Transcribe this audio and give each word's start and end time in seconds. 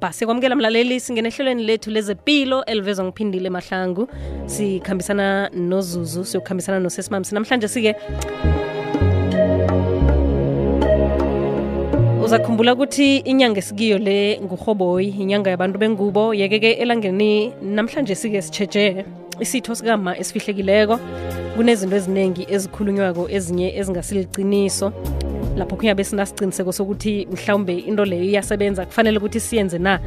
bhasi 0.00 0.26
kwamukela 0.26 0.56
mlaleli 0.56 1.00
singena 1.00 1.28
ehlelweni 1.28 1.62
lethu 1.64 1.90
lezepilo 1.90 2.64
elivezwa 2.64 3.04
ngiphindile 3.04 3.50
mahlangu. 3.50 4.08
Sikhambisana 4.46 5.50
nozuzu 5.54 6.24
siyokukhambisana 6.24 6.80
nosesimamsi 6.80 7.34
namhlanje 7.34 7.68
sike 7.68 7.94
uzakhumbula 12.24 12.74
ukuthi 12.74 13.16
inyanga 13.16 13.58
esikiyo 13.58 13.98
le 13.98 14.40
nguhoboyi 14.44 15.08
inyanga 15.08 15.50
yabantu 15.50 15.78
bengubo. 15.78 16.34
Yeke-ke 16.34 16.72
elangeni 16.72 17.52
namhlanje 17.62 18.14
sike 18.14 18.42
sitsheje 18.42 19.04
isitho 19.40 19.74
sikama 19.74 20.18
esifihlekileko. 20.18 21.00
Kunezinto 21.56 21.96
eziningi 21.96 22.46
ezikhulunywako 22.54 23.28
ezinye 23.30 23.68
ezingasiliciniso 23.78 24.92
lapho 25.58 25.76
khunye 25.76 26.04
sinasiqiniseko 26.04 26.72
sokuthi 26.72 27.26
mhlawumbe 27.30 27.78
into 27.78 28.04
leyo 28.04 28.24
iyasebenza 28.24 28.86
kufanele 28.86 29.18
ukuthi 29.18 29.40
siyenze 29.40 29.78
na? 29.78 30.00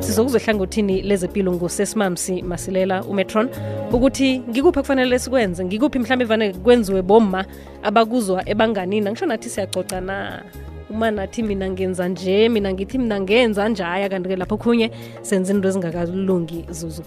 Sizokuzwa 0.00 0.40
ehlangothini 0.40 1.02
lezempilo 1.02 1.52
ngusesimamsi 1.52 2.42
masilela 2.42 3.04
umetron? 3.04 3.48
Ukuthi 3.92 4.38
ngikuphi 4.38 4.80
kufanele 4.80 5.18
sikwenze? 5.18 5.64
Ngikuphi 5.64 5.98
mhlawumbe 5.98 6.24
vane 6.24 6.52
kwenziwe 6.52 7.02
bomma 7.02 7.44
abakuzwa 7.82 8.48
ebanganini 8.48 9.08
angisho 9.08 9.26
nathi 9.26 9.48
siyacoca 9.48 10.00
na? 10.00 10.42
Uma 10.90 11.10
nathi 11.10 11.42
mina 11.42 11.70
ngenza 11.70 12.08
nje 12.08 12.48
mina 12.48 12.72
ngithi 12.72 12.98
mina 12.98 13.20
ngenza 13.20 13.68
njaya 13.68 14.08
kanti-ke 14.08 14.36
lapho 14.36 14.56
khunye 14.56 14.90
senze 15.22 15.52
into 15.52 15.68
ezingakalungi 15.68 16.64
zuzu. 16.70 17.02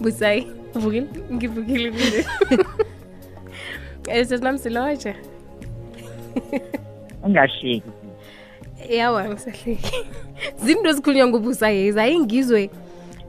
Busayi 0.00 0.46
ngivukile 1.32 1.92
kule 4.06 4.24
sesimamsiloje 4.24 5.14
ungasheki 7.24 7.82
yawa 8.90 9.28
ngisahleki 9.28 9.96
zinto 10.64 10.88
ezikhulunywa 10.90 11.26
ngubusayi 11.28 11.92
zayingizwe. 11.92 12.70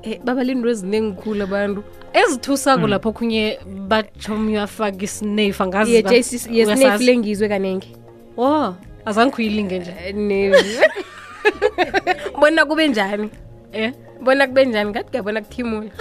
Um 0.05 0.14
babalinto 0.25 0.70
eziningi 0.70 1.16
khulu 1.22 1.44
abantu. 1.44 1.83
Ezithusako 2.14 2.88
lapho 2.88 3.11
khunye 3.11 3.59
batsho 3.88 4.38
myafaka 4.38 5.03
isinefu 5.03 5.64
angazi 5.64 6.03
ba- 6.03 6.14
yesinef 6.14 6.52
uyasazi? 6.52 7.05
lengizwe 7.05 7.50
kanengi. 7.50 7.95
Wo 8.38 8.75
azange 9.05 9.31
kuyilinge 9.31 9.80
nje 9.80 9.94
Ne- 10.14 10.52
bona 12.39 12.66
kube 12.66 12.88
njani? 12.88 13.30
Eh? 13.73 13.94
Bona 14.22 14.48
kube 14.48 14.66
njani? 14.66 14.89
Ngathi 14.89 15.09
ngiyabona 15.09 15.42
kuthimula 15.42 15.89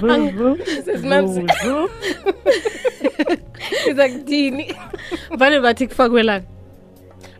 zuzu 0.00 0.58
Sesimamsi. 0.84 1.40
zuzu 1.40 1.88
iza 3.90 4.08
kuthini 4.08 4.74
vane 5.38 5.60
bathi 5.60 5.86
kufakwelana 5.88 6.44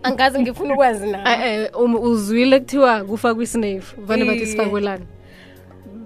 angazi 0.02 0.39
ngifuna 0.41 0.75
ukwazi 0.75 1.06
na? 1.11 1.47
Eh, 1.47 1.70
um, 1.78 1.94
uzwile 1.94 2.61
kuthiwa 2.61 3.05
kufakwa 3.05 3.42
isinefu 3.42 4.00
vane 4.00 4.25
bathi 4.25 4.39
Iye. 4.39 4.47
sifakwelana 4.47 5.05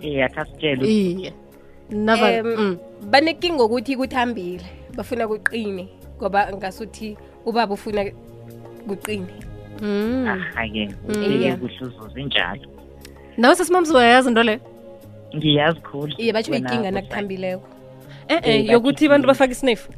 eh 0.02 0.24
akhasitshele 0.26 0.88
iye. 0.88 1.32
Nava 1.90 2.32
Em, 2.32 2.46
mm. 2.46 2.76
banekinga 3.10 3.64
ukuthi 3.64 3.96
kuthambile 3.96 4.64
bafuna 4.96 5.28
kuqine 5.28 5.88
ngoba 6.18 6.52
ngasuthi 6.52 7.16
ubaba 7.46 7.74
ufuna 7.74 8.04
kuqine. 8.88 9.26
Mm. 9.82 10.26
ahake 10.28 10.90
Iye. 11.28 11.56
kuhle 11.56 11.78
uzuzu 11.80 12.18
injalo. 12.18 12.60
Nawe 13.36 13.54
sesimamsi 13.56 13.92
wayazi 13.92 14.28
into 14.28 14.42
leyo 14.42 14.60
ngiyazi 15.36 15.80
khulu 15.80 16.12
iye 16.18 16.32
batsho 16.32 16.52
Busayi. 16.52 16.90
nakuthambileko 16.90 17.66
eh 18.28 18.40
Eh, 18.42 18.48
eh 18.48 18.66
yokuthi 18.72 19.06
abantu 19.06 19.26
bafake 19.28 19.52
isinefu 19.52 19.88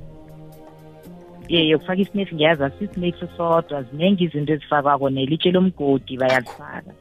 ye 1.49 1.69
yokufaka 1.69 2.01
isinefu 2.03 2.35
ngiyazi 2.35 2.63
asisinefu 2.65 3.29
sodwa 3.37 3.83
ziningi 3.83 4.25
izinto 4.25 4.53
ezifakwako 4.53 5.11
nelitshe 5.11 5.51
lomgodi 5.51 6.17
bayalifaka 6.17 6.93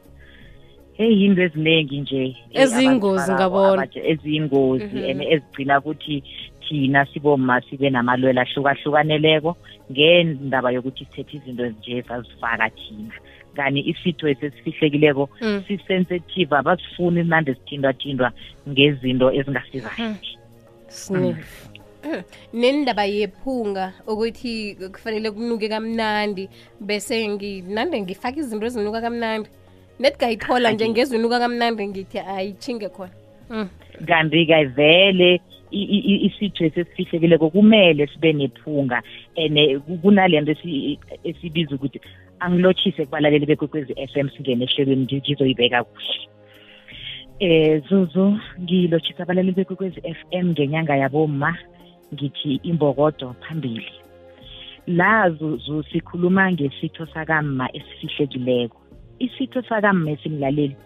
heyi 0.96 1.22
yinto 1.22 1.42
eziningi 1.42 2.00
nje 2.00 2.36
Eziyingozi 2.54 3.32
ngabona. 3.32 3.86
eziyingozi 4.12 4.84
Mhm. 4.84 5.10
and 5.10 5.22
ezigcina 5.22 5.78
ukuthi 5.78 6.22
thina 6.68 7.06
siboma 7.06 7.60
sibe 7.60 7.90
namalwelo 7.90 8.40
ahlukahlukaneleko 8.40 9.56
ngendaba 9.92 10.70
yokuthi 10.70 11.04
sithethe 11.04 11.36
izinto 11.36 11.64
ezinje 11.66 12.02
sazifaka 12.08 12.70
thina 12.70 13.14
kani 13.56 13.80
isitho 13.90 14.28
esesifihlekileko 14.28 15.28
Mm. 15.40 15.62
sisensitive 15.68 16.56
abasifuni 16.56 17.22
nande 17.24 17.54
sithindwathindwa 17.54 18.32
ngezinto 18.68 19.32
ezingasizayo 19.32 20.14
sinefu 20.88 21.68
nendaba 22.52 23.04
yephunga 23.04 23.92
ukuthi 24.06 24.76
kufanele 24.92 25.30
kunuke 25.30 25.68
kamnandi 25.68 26.48
bese 26.80 27.28
nginande 27.28 28.00
ngifake 28.00 28.40
izinto 28.40 28.66
ezinuka 28.66 29.00
kamnandi. 29.00 29.48
Net 29.98 30.16
ngayithola 30.16 30.70
nje 30.72 30.88
ngezinuka 30.88 31.38
kamnandi 31.38 31.88
ngithi 31.88 32.18
ayichinge 32.18 32.88
khona. 32.88 33.10
Mm. 33.50 33.68
kanti-ke 34.06 34.64
vele 34.76 35.40
i- 35.70 35.88
i- 35.96 36.04
i- 36.12 36.26
isitho 36.26 36.64
esesifihlekileko 36.64 37.50
kumele 37.50 38.06
sibe 38.06 38.32
nephunga 38.32 39.02
and 39.36 39.58
kunalento 40.02 40.52
esi- 40.52 40.98
esibiza 41.24 41.74
ukuthi 41.74 42.00
angilotshise 42.40 43.04
kubalaleli 43.04 43.46
bekwekwezi 43.46 43.92
f 43.96 44.16
m 44.16 44.28
singene 44.30 44.64
ehlelweni 44.64 45.04
ngi- 45.04 45.20
ngizoyibeka 45.20 45.84
kuhle. 45.84 46.28
Eh 47.40 47.82
zuzu 47.88 48.38
ngilotshisa 48.60 49.22
abalaleli 49.22 49.52
bekwekwezi 49.52 50.00
f 50.04 50.18
m 50.30 50.50
ngenyanga 50.50 50.96
yaboma 50.96 51.58
ngithi 52.14 52.60
imbokodo 52.62 53.34
phambili. 53.40 53.92
La 54.86 55.30
zuzu 55.30 55.82
sikhuluma 55.82 56.52
ngesitho 56.52 57.06
sakamma 57.06 57.68
esifihlekileko. 57.72 58.78
Isitho 59.18 59.62
sakamma 59.62 60.10
esimlaleli 60.10 60.76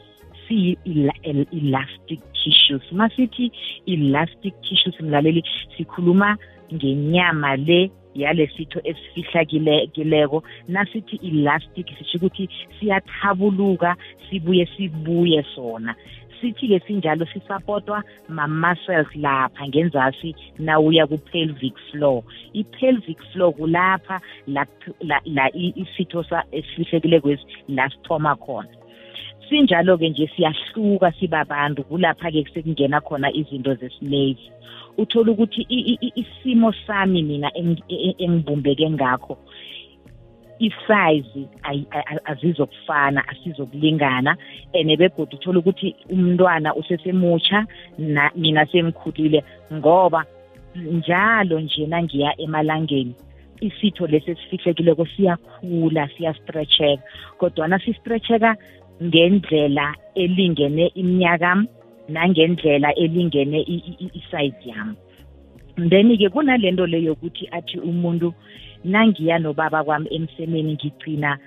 siyi-elastic 0.51 2.21
tissues. 2.35 2.83
Masithi 2.93 3.51
elastic 3.87 4.55
tissues 4.63 5.01
mlaleli 5.01 5.43
sikhuluma 5.77 6.37
ngenyama 6.75 7.57
le 7.57 7.91
yalesitho 8.15 8.81
esifihlakileko 8.85 10.43
nasithi 10.69 11.17
elastic 11.23 11.87
sisho 11.99 12.19
ukuthi 12.19 12.49
siyathabuluka 12.81 13.97
sibuye 14.31 14.67
sibuye 14.77 15.43
sona. 15.55 15.95
Sithi-ke 16.41 16.81
sinjalo 16.87 17.27
sisapotwa 17.27 18.03
ma-muscles 18.29 19.07
lapha 19.15 19.69
ngenzasi 19.69 20.35
nawuya 20.59 21.07
ku-pelvic 21.07 21.75
floor. 21.91 22.23
I-pelvic 22.55 23.19
floor 23.33 23.53
kulapha 23.53 24.21
la, 24.47 24.65
la, 25.01 25.21
la 25.25 25.47
i- 25.55 25.75
isitho 25.77 26.23
sa- 26.25 26.45
esifihlekileko 26.53 27.37
la 27.69 27.89
sithoma 27.91 28.37
khona. 28.37 28.80
Sinjalo-ke 29.51 30.09
nje 30.09 30.31
siyahluka 30.37 31.13
sibabantu 31.13 31.83
kulapha-ke 31.85 32.45
sekungena 32.55 33.01
khona 33.01 33.33
izinto 33.33 33.75
zesinevi 33.75 34.51
uthola 34.99 35.33
ukuthi 35.33 35.67
isimo 36.15 36.73
sami 36.87 37.23
mina 37.23 37.49
eng- 37.55 37.83
e- 37.89 38.15
engibumbeke 38.19 38.91
ngakho 38.91 39.39
a- 41.63 42.25
azizokufana 42.25 43.29
asizokulingana 43.29 44.37
and 44.75 44.99
begodwa 44.99 45.35
uthola 45.35 45.59
ukuthi 45.59 45.97
umntwana 46.11 46.75
usesemutsha 46.75 47.67
na 47.99 48.31
mina 48.37 48.67
sengikhulile 48.67 49.45
ngoba 49.73 50.25
njalo 50.77 51.61
nje 51.61 51.87
nangiya 51.87 52.41
emalangeni 52.41 53.15
isitho 53.61 54.07
lesi 54.07 54.31
esifihlekileko 54.31 55.07
siyakhula 55.07 56.09
siyastretcheka 56.09 57.03
kodwana 57.39 57.79
sistretcheka 57.79 58.57
ngendlela 59.03 59.95
elingene 60.15 60.87
iminyaka 60.95 61.65
nangendlela 62.09 62.95
elingene 62.95 63.61
isize 63.63 64.55
yami. 64.65 64.97
Then-ke 65.77 66.29
kunalento 66.29 66.87
leyo 66.87 67.15
yokuthi 67.15 67.49
athi 67.53 67.79
umuntu 67.79 68.35
nangiya 68.85 69.39
nobaba 69.39 69.85
kwami 69.85 70.09
emsemeni 70.17 70.73
ngigcina 70.75 71.39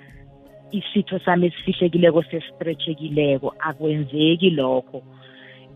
isitho 0.72 1.20
sami 1.20 1.48
esifihlekileko 1.48 2.24
sesistretchekileko 2.24 3.54
akwenzeki 3.60 4.50
lokho. 4.50 5.04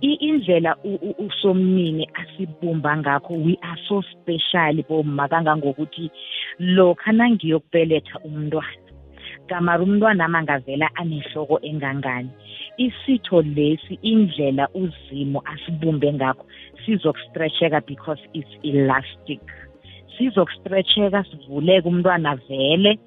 Indlela 0.01 0.77
usomnini 1.17 2.07
asibumba 2.13 2.97
ngakho 2.97 3.33
we 3.33 3.57
are 3.61 3.79
so 3.87 4.01
special 4.01 4.83
bomma 4.89 5.27
kangangokuthi 5.27 6.11
lokha 6.59 7.11
nangiyokubeletha 7.11 8.19
umntwana 8.25 8.86
kamari 9.47 9.83
umntwana 9.83 10.25
amangavela 10.25 10.89
anehloko 10.95 11.59
engangani. 11.61 12.29
Isitho 12.77 13.41
lesi 13.41 13.99
indlela 14.01 14.69
uzimo 14.73 15.41
asibumbe 15.45 16.13
ngakho 16.13 16.45
sizokustretcheka 16.85 17.81
because 17.85 18.21
it's 18.33 18.53
elastic. 18.63 19.41
Sizokustretcheka 20.17 21.23
sivuleke 21.23 21.87
umntwana 21.87 22.35
vele. 22.35 22.99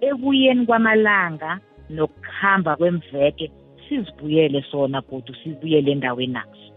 Ekuyeni 0.00 0.66
kwamalanga 0.66 1.60
nokuhamba 1.90 2.76
kwemveke 2.76 3.50
sizibuyele 3.88 4.62
sona 4.70 5.00
godu 5.00 5.34
sibuyele 5.34 5.92
endaweni 5.92 6.32
naso. 6.32 6.72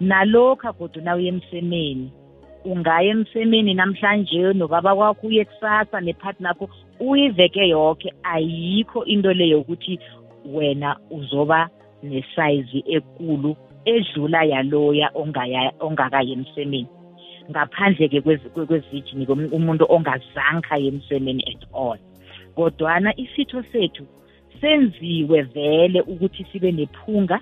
Nalokha 0.00 0.72
godu 0.72 1.00
nawuye 1.00 1.28
emsemeni 1.28 2.12
ungaya 2.64 3.10
emsemeni 3.10 3.74
namhlanje 3.74 4.52
nobaba 4.52 4.94
kwakho 4.94 5.26
uye 5.26 5.44
kusasa 5.44 6.00
nepartner 6.00 6.48
yakho 6.50 6.68
uyiveke 7.00 7.68
yonke 7.68 8.12
ayikho 8.22 9.04
into 9.04 9.32
leyo 9.32 9.60
ukuthi 9.60 9.98
wena 10.44 10.96
uzoba 11.10 11.68
nesize 12.02 12.82
ekulu 12.86 13.56
edlula 13.84 14.44
yaloya 14.44 15.10
ongakayi 15.80 16.32
emsemeni. 16.32 16.86
Ngaphandle-ke 17.50 18.20
kwezijini 18.66 19.26
umuntu 19.26 19.84
ongazange 19.88 20.68
aye 20.70 20.88
emsemeni 20.88 21.42
at 21.52 21.64
all. 21.72 21.98
Kodwana 22.54 23.16
isitho 23.16 23.62
sethu 23.72 24.04
senziwe 24.60 25.42
vele 25.42 26.00
ukuthi 26.00 26.44
sibe 26.52 26.72
nephunga 26.72 27.40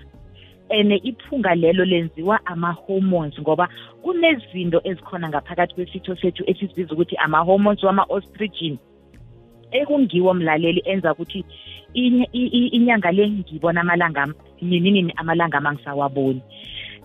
and 0.69 0.91
iphunga 1.03 1.55
lelo 1.55 1.85
lenziwa 1.85 2.45
ama-hormones 2.45 3.39
ngoba 3.39 3.69
kunezinto 4.01 4.81
ezikhona 4.83 5.29
ngaphakathi 5.29 5.75
kwesitho 5.75 6.15
sethu 6.15 6.43
esizibiza 6.47 6.93
ukuthi 6.93 7.15
ama-hormones 7.17 7.83
wama-ostrigen 7.83 8.77
ekungiwo 9.71 10.33
mlaleli 10.33 10.81
enza 10.85 11.13
ukuthi 11.13 11.45
inyanga 11.93 13.11
le 13.11 13.29
ngibona 13.29 13.81
amalanga 13.81 14.27
nini 14.61 14.91
nini 14.91 15.13
amalanga 15.17 15.57
ami 15.57 15.67
angisawaboni 15.67 16.41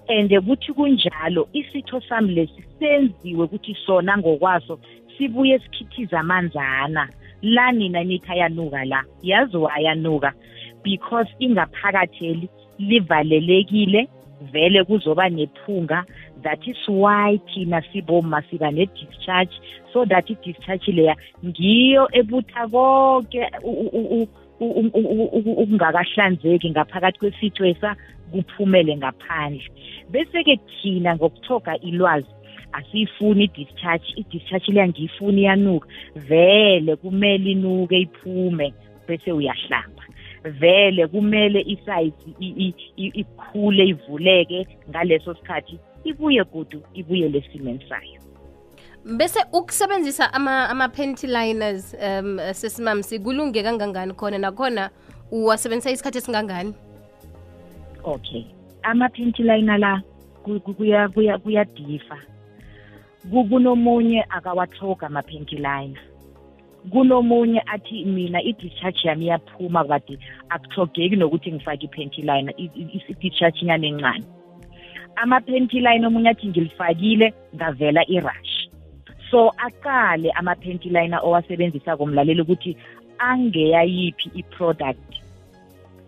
and 0.08 0.30
kuthi 0.30 0.72
kunjalo 0.72 1.48
isitho 1.52 2.00
sami 2.08 2.34
lesi 2.34 2.62
senziwe 2.78 3.44
ukuthi 3.44 3.76
sona 3.86 4.18
ngokwaso 4.18 4.78
sibuye 5.16 5.58
sikhithiza 5.58 6.20
amanzana. 6.20 7.08
La 7.42 7.72
nina 7.72 8.04
nithi 8.04 8.32
ayanuka 8.32 8.84
la 8.84 9.04
yaziwa 9.22 9.74
ayanuka 9.74 10.32
because 10.84 11.28
ingaphakatheli 11.38 12.48
livalelekile 12.78 14.08
vele 14.52 14.84
kuzoba 14.84 15.28
nephunga 15.28 16.04
that 16.42 16.66
is 16.66 16.76
why 16.88 17.40
thina 17.54 17.82
siboma 17.92 18.42
siba 18.50 18.70
ne-discharge 18.70 19.54
so 19.92 20.04
that 20.04 20.30
i-discharge 20.30 20.92
leya 20.92 21.16
ngiyo 21.44 22.08
ebutha 22.12 22.68
konke 22.68 23.50
ukungakahlanzeki 25.62 26.70
ngaphakathi 26.70 27.18
kwesithwesa 27.18 27.96
kuphumele 28.32 28.96
ngaphandle 28.96 29.70
bese-ke 30.10 30.56
thina 30.56 31.16
ngokuthoga 31.16 31.78
ilwazi 31.78 32.34
asiyifuni 32.72 33.44
i-discharge 33.44 34.06
i-discharge 34.16 34.72
leya 34.72 34.88
ngiyifuni 34.88 35.40
iyanuka 35.42 35.88
vele 36.28 36.96
kumele 36.96 37.50
inuke 37.50 37.98
iphume 37.98 38.74
bese 39.08 39.32
uyahlamba 39.32 40.02
vele 40.44 41.06
kumele 41.06 41.60
isayizi 41.60 42.34
ikhule 42.96 43.84
ivuleke 43.86 44.66
ngaleso 44.90 45.34
sikhathi 45.34 45.78
ibuye 46.04 46.44
kudu 46.44 46.82
ibuyele 46.94 47.38
esimeni 47.38 47.84
sayo. 47.88 48.20
Bese 49.16 49.40
ukusebenzisa 49.52 50.32
ama-panty 50.32 51.26
liners 51.26 51.94
um 51.94 52.38
sesimamsi 52.52 53.18
kulunge 53.18 53.62
kangangani 53.62 54.12
khona? 54.14 54.38
Nakhona 54.38 54.90
uwasebenzisa 55.30 55.90
isikhathi 55.90 56.18
esingangani? 56.18 56.74
Okay. 58.04 58.44
Ama-panty 58.82 59.42
liner 59.42 59.78
la 59.78 60.02
kuyadifa 61.42 62.18
kunomunye 63.30 64.24
akawathoga 64.28 65.06
ama-panty 65.06 65.56
liner. 65.56 66.00
Kunomunye 66.90 67.62
athi 67.66 68.04
mina 68.04 68.42
i-discharge 68.42 69.08
yami 69.08 69.24
iyaphuma 69.24 69.84
kade 69.84 70.18
akuthogeki 70.48 71.16
nokuthi 71.16 71.52
ngifake 71.52 71.86
i-panty 71.86 72.22
liner 72.22 72.54
i-discharge 72.56 73.60
inyane 73.60 73.88
encane. 73.88 74.24
Ama-panty 75.16 75.80
line 75.80 76.06
omunye 76.06 76.28
athi 76.28 76.46
ngilifakile 76.48 77.34
ngavela 77.54 78.02
i-rush. 78.08 78.68
So 79.30 79.52
aqale 79.56 80.30
ama-panty 80.30 80.88
liner 80.88 81.20
owasebenzisa 81.22 81.96
komlaleli 81.96 82.40
ukuthi 82.40 82.76
angeyayiphi 83.18 84.30
i-product 84.34 85.10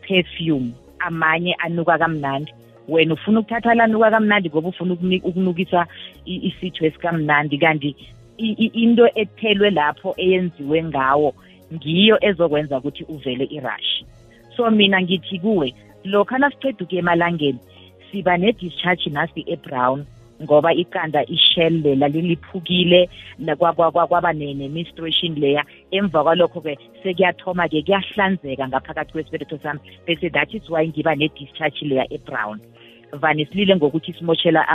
perfume 0.00 0.72
amanye 0.98 1.54
anuka 1.54 1.98
kamnandi. 1.98 2.52
Wena 2.88 3.14
ufuna 3.14 3.40
ukuthatha 3.40 3.74
lanuka 3.74 4.10
kamnandi 4.10 4.48
ngoba 4.48 4.68
ufuna 4.68 4.94
ukunukisa 5.22 5.86
isitho 6.26 6.86
esikamnandi. 6.86 7.58
Kanti 7.58 7.96
into 8.36 9.08
ethelwe 9.14 9.70
lapho 9.70 10.14
eyenziwe 10.16 10.84
ngawo 10.84 11.34
ngiyo 11.72 12.18
ezokwenza 12.20 12.78
ukuthi 12.78 13.04
uvele 13.04 13.44
irush. 13.44 14.04
So 14.56 14.70
mina 14.70 15.02
ngithi 15.02 15.38
kuwe 15.38 15.74
lokha 16.04 16.38
nasiqeda 16.38 16.84
ukuya 16.84 16.98
emalangeni 16.98 17.58
siba 18.14 18.38
ne-discharge 18.38 19.10
nasi 19.10 19.42
ebrown 19.50 20.06
ngoba 20.42 20.70
iqanda 20.74 21.26
ishell 21.26 21.82
lela 21.82 22.08
liliphukile 22.08 23.10
kwaba 23.90 24.32
ne-menstruation 24.32 25.34
layer. 25.34 25.64
Emva 25.90 26.22
kwalokho-ke 26.22 26.78
sekuyathoma-ke 27.02 27.82
kuyahlanzeka 27.82 28.68
ngaphakathi 28.68 29.12
kwesibeletho 29.12 29.58
sami 29.62 29.80
bese 30.06 30.30
that 30.32 30.54
is 30.54 30.70
why 30.70 30.86
ngiba 30.86 31.14
ne-discharge 31.16 31.82
layer 31.82 32.06
ebrown. 32.10 32.60
Vane 33.20 33.46
silile 33.46 33.76
ngokuthi 33.76 34.12
simoshela 34.12 34.66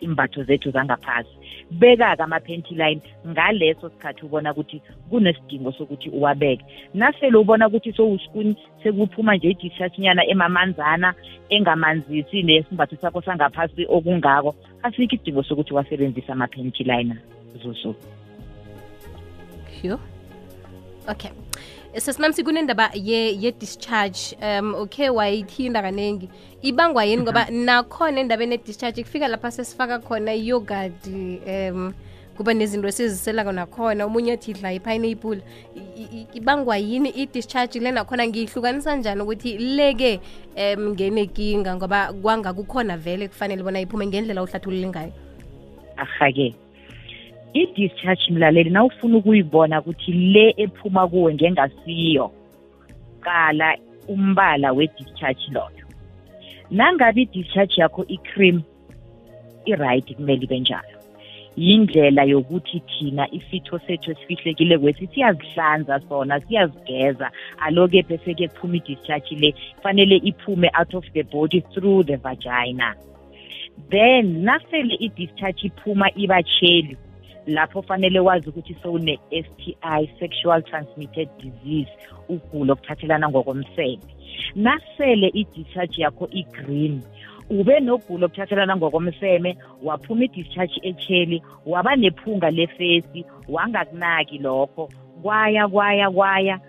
imbatho 0.00 0.44
zethu 0.44 0.70
zangaphasi. 0.70 1.30
Beka-ke 1.70 2.22
ama-panty 2.22 2.74
line 2.74 3.00
ngaleso 3.26 3.88
sikhathi 3.90 4.24
ubona 4.24 4.52
ukuthi 4.52 4.82
kunesidingo 5.10 5.72
sokuthi 5.72 6.10
uwabeke. 6.10 6.64
Nasele 6.94 7.36
ubona 7.36 7.68
ukuthi 7.68 7.92
sowuspuni 7.92 8.56
sekuphuma 8.82 9.36
nje 9.36 9.50
idishashinyana 9.50 10.26
emamanzana 10.26 11.14
engamanzisi 11.48 12.42
nesimbatho 12.42 12.96
sakho 12.96 13.22
sangaphasi 13.22 13.86
okungako 13.88 14.54
asikho 14.82 15.14
isidingo 15.14 15.42
sokuthi 15.42 15.74
wasebenzise 15.74 16.32
ama-panty 16.32 16.84
liner 16.84 17.16
zusuku 17.62 18.04
yo 19.82 19.98
okay. 21.08 21.30
Sesimamsi 21.92 22.44
kunendaba 22.44 22.90
ye-discharge. 22.94 24.36
Ye 24.40 24.58
um 24.58 24.74
okay 24.74 25.10
wayithinda 25.10 25.82
kaningi 25.82 26.28
ibangwa 26.62 27.04
yini? 27.04 27.22
Ngoba 27.22 27.50
nakhona 27.50 28.20
endabeni 28.20 28.52
ye-discharge 28.54 29.02
kufika 29.02 29.28
lapha 29.28 29.50
sesifaka 29.50 29.98
khona 29.98 30.34
iyogurt 30.34 31.06
um 31.06 31.92
kuba 32.36 32.54
nezinto 32.54 32.88
esiziselako 32.88 33.52
nakhona. 33.52 34.04
Omunye 34.06 34.32
athi 34.32 34.50
idla 34.50 34.72
i-pineapple. 34.72 35.42
Ibangwa 36.34 36.76
yini 36.78 37.10
i-discharge? 37.10 37.80
Le 37.80 37.90
nakhona 37.90 38.26
ngiyihlukanisa 38.26 38.96
njani 38.96 39.22
ukuthi 39.22 39.58
leke 39.58 40.20
um 40.56 40.88
ngenekinga 40.90 41.76
ngoba 41.76 42.12
kwanga 42.12 42.52
kukhona 42.52 42.96
vele 42.96 43.28
kufanele 43.28 43.62
bona 43.62 43.80
iphume 43.80 44.06
ngendlela 44.06 44.42
uhlathulule 44.42 44.88
ngayo. 44.88 45.12
Aha-ke. 45.96 46.54
I-discharge 47.54 48.30
mlaleli 48.30 48.70
nawufuna 48.70 49.16
ukuyibona 49.16 49.80
ukuthi 49.80 50.12
le 50.12 50.54
ephuma 50.56 51.08
kuwe 51.08 51.34
ngengasiyo 51.34 52.30
qala 53.20 53.76
umbala 54.08 54.72
we-discharge 54.72 55.46
loyo. 55.52 55.81
Nangabe 56.72 57.22
i-discharge 57.22 57.80
yakho 57.80 58.04
i-cream 58.08 58.62
i-right 59.66 60.14
kumele 60.16 60.44
ibe 60.44 60.60
njalo. 60.60 60.98
Yindlela 61.56 62.24
yokuthi 62.24 62.80
thina 62.80 63.30
isitho 63.30 63.78
sethu 63.78 64.10
esifihlekile 64.10 64.78
kwesi 64.78 65.06
siyazihlanza 65.06 66.00
sona 66.08 66.40
siyazigeza. 66.40 67.30
Aloke 67.58 68.02
bese-ke 68.02 68.48
kuphuma 68.48 68.76
i-discharge 68.76 69.36
le 69.36 69.54
fanele 69.82 70.16
iphume 70.16 70.70
out 70.78 70.94
of 70.94 71.04
the 71.12 71.22
body 71.22 71.60
through 71.60 72.06
the 72.06 72.16
vagina. 72.16 72.94
Then 73.90 74.44
nasele 74.44 74.94
i-discharge 74.94 75.66
iphuma 75.66 76.10
ibatsheli 76.16 76.96
lapho 77.46 77.82
fanele 77.82 78.20
wazi 78.20 78.48
ukuthi 78.48 78.76
sowune-STI 78.82 80.10
sexual 80.18 80.62
transmitted 80.62 81.28
disease 81.38 81.90
ugulo 82.28 82.72
okuthathelana 82.72 83.28
ngokomseme. 83.28 83.98
Nasele 84.54 85.28
i-discharge 85.28 86.02
yakho 86.02 86.28
i-green 86.30 87.02
ube 87.50 87.80
nogulo 87.80 88.26
okuthathelana 88.26 88.76
ngokomseme 88.76 89.56
waphuma 89.82 90.24
i-discharge 90.24 90.80
etsheli 90.82 91.42
waba 91.66 91.96
nephunga 91.96 92.50
lefesi 92.50 93.24
wangakunaki 93.48 94.38
lokho. 94.38 94.88
Kwaya 95.22 95.68
kwaya 95.68 96.10
kwaya 96.10 96.60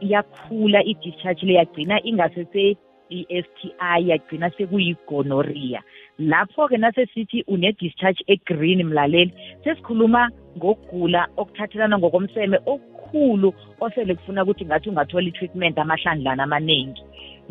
yakhula 0.00 0.84
i-discharge 0.84 1.46
le 1.46 1.54
yagcina 1.54 2.02
ingasese 2.02 2.76
i-STI 3.10 4.08
yagcina 4.08 4.50
sekuyigonorrhea. 4.50 5.82
Lapho-ke 6.18 6.76
nasesithi 6.78 7.44
une-discharge 7.48 8.24
egreen 8.26 8.82
mlaleli 8.84 9.32
sesikhuluma 9.64 10.30
ngokugula 10.56 11.28
okuthathelana 11.36 11.98
ngokomseme 11.98 12.58
okukhulu 12.66 13.54
osele 13.80 14.14
kufuna 14.14 14.42
ukuthi 14.42 14.64
ngathi 14.64 14.88
ungathola 14.90 15.28
i-treatment 15.28 15.78
amahlandlana 15.78 16.42
amaningi 16.42 17.02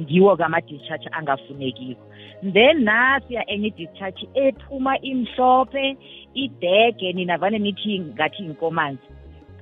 ngiwo-ke 0.01 0.43
ama-discharge 0.43 1.09
angafunekiko. 1.11 2.03
Then 2.53 2.83
nasiya 2.83 3.45
enye 3.47 3.67
i-discharge 3.67 4.27
ephuma 4.33 4.99
imhlophe 4.99 5.97
idege 6.33 7.13
nina 7.13 7.37
vane 7.37 7.59
nithi 7.59 7.99
ngathi 7.99 8.43
inkomanzi. 8.43 9.07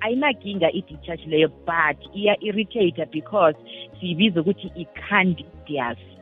Ayinakinga 0.01 0.71
i-discharge 0.71 1.25
leyo 1.27 1.49
but 1.65 1.99
iya-irritator 2.15 3.05
because 3.11 3.55
siyibiza 3.99 4.41
ukuthi 4.41 4.71
i-candidias 4.75 6.12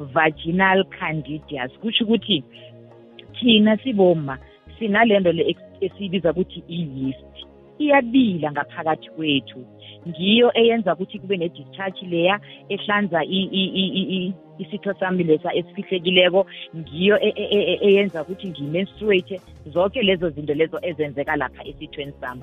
vaginal 0.00 0.84
candidias 0.84 1.70
kusho 1.80 2.04
ukuthi 2.04 2.44
thina 3.40 3.76
siboma 3.76 4.38
sinalento 4.78 5.32
le 5.32 5.56
esiyibiza 5.80 6.30
ukuthi 6.30 6.62
i-yeast. 6.68 7.46
Iyabila 7.78 8.52
ngaphakathi 8.52 9.10
kwethu. 9.10 9.60
Ngiyo 10.08 10.50
eyenza 10.54 10.94
ukuthi 10.94 11.18
kube 11.18 11.36
ne-discharge 11.36 12.06
leya 12.06 12.40
ehlanza 12.68 13.24
isitho 14.62 14.94
sami 15.00 15.24
lesa 15.24 15.54
esifihlekileko 15.54 16.46
ngiyo 16.76 17.16
e, 17.20 17.32
e, 17.36 17.44
e, 17.50 17.78
eyenza 17.82 18.22
ukuthi 18.22 18.48
ngimenstruate 18.48 19.40
zonke 19.66 20.02
lezo 20.02 20.30
zinto 20.30 20.54
lezo 20.54 20.78
ezenzeka 20.82 21.36
lapha 21.36 21.64
esithweni 21.64 22.12
sami. 22.20 22.42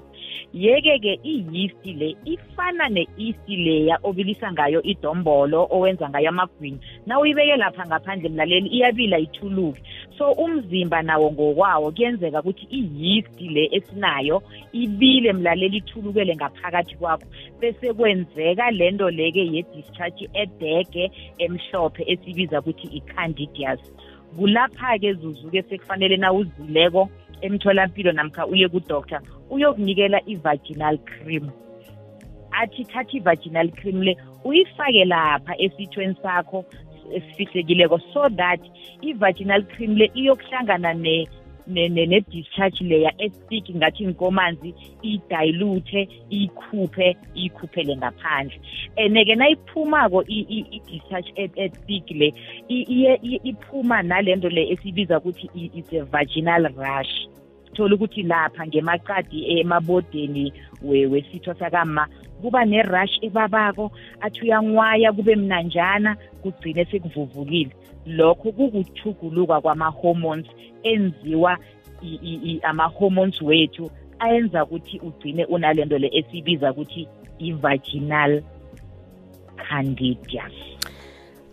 Yeke-ke 0.54 1.20
i-yeast 1.24 1.86
le 1.86 2.16
ifana 2.26 2.90
ne-yeast 2.90 3.50
leya 3.50 4.00
obilisa 4.04 4.52
ngayo 4.52 4.82
idombolo 4.84 5.68
owenza 5.72 6.10
ngayo 6.10 6.30
amagwini 6.30 6.80
na 7.06 7.20
uyibeke 7.20 7.56
lapha 7.56 7.86
ngaphandle 7.86 8.30
mlaleli 8.30 8.70
iyabila 8.70 9.20
ithuluke. 9.20 9.82
So 10.18 10.32
umzimba 10.32 11.02
nawo 11.02 11.32
ngokwawo 11.32 11.92
kuyenzeka 11.92 12.40
ukuthi 12.40 12.68
i-yeast 12.70 13.42
le 13.42 13.70
esinayo 13.72 14.44
ibile 14.72 15.34
mlaleli 15.34 15.78
ithulukele 15.78 16.36
ngaphakathi 16.36 16.96
kwakho. 16.96 17.26
Bese 17.60 17.94
kwenzeka 17.94 18.72
lento 18.72 19.10
leke 19.10 19.46
ye-discharge 19.54 20.30
edege 20.34 21.12
emhlophe 21.38 22.04
esibiza 22.08 22.60
ukuthi 22.60 22.88
i-candidias. 22.98 23.80
Kulapha-ke 24.36 25.14
zuzu-ke 25.14 25.62
sekufanele 25.62 26.18
na 26.18 26.34
uzileko 26.34 27.10
emtholampilo 27.42 28.12
namkha 28.12 28.48
uye 28.48 28.68
kudoctor 28.68 29.22
uyokunikela 29.50 30.22
i-vaginal 30.26 30.98
cream. 30.98 31.50
Athi 32.52 32.84
thatha 32.86 33.18
i-vaginal 33.18 33.70
cream 33.72 34.02
le 34.02 34.18
uyifake 34.44 35.06
lapha 35.06 35.58
esithweni 35.58 36.16
sakho 36.22 36.66
esifihlekileko 37.14 38.00
so 38.14 38.30
that 38.30 38.60
i-vaginal 39.02 39.64
cream 39.64 39.96
le 39.96 40.12
iyokuhlangana 40.16 40.94
ne-discharge 41.68 42.84
layer 42.84 43.14
estik 43.20 43.76
ngathi 43.76 44.04
inkomanzi 44.04 44.74
iyidilute 45.04 46.08
iyikhuphe 46.32 47.18
iyikhuphele 47.36 47.98
ngaphandle. 47.98 48.60
And-ke 48.98 49.36
nayiphumako 49.36 50.24
i-discharge 50.28 51.32
estik 51.56 52.10
le 52.12 52.34
iphuma 53.44 54.02
nalento 54.04 54.50
le 54.50 54.72
esibiza 54.72 55.18
ukuthi 55.18 55.50
it's 55.54 55.94
a 55.94 56.04
vaginal 56.06 56.68
rush 56.76 57.28
thola 57.76 57.96
ukuthi 57.96 58.24
lapha 58.24 58.68
ngemaqadi 58.68 59.60
emabodeni 59.60 60.54
wesitho 60.84 61.54
sakama 61.54 62.08
kuba 62.42 62.66
ne-rush 62.66 63.20
ebabako 63.22 63.92
athi 64.22 64.42
uyanwaya 64.42 65.14
kube 65.14 65.36
mnanjana 65.36 66.16
kugcine 66.42 66.86
sekuvuvukile. 66.86 67.72
Lokho 68.06 68.52
kukuthuguluka 68.52 69.62
kwama-hormones 69.62 70.46
enziwa 70.84 71.58
ama-hormones 72.64 73.42
wethu 73.42 73.92
ayenza 74.20 74.64
ukuthi 74.64 75.00
ugcine 75.00 75.46
unalento 75.46 75.98
le 75.98 76.10
esibiza 76.14 76.72
ukuthi 76.72 77.08
i-vaginal 77.40 78.44
candidias 79.70 80.54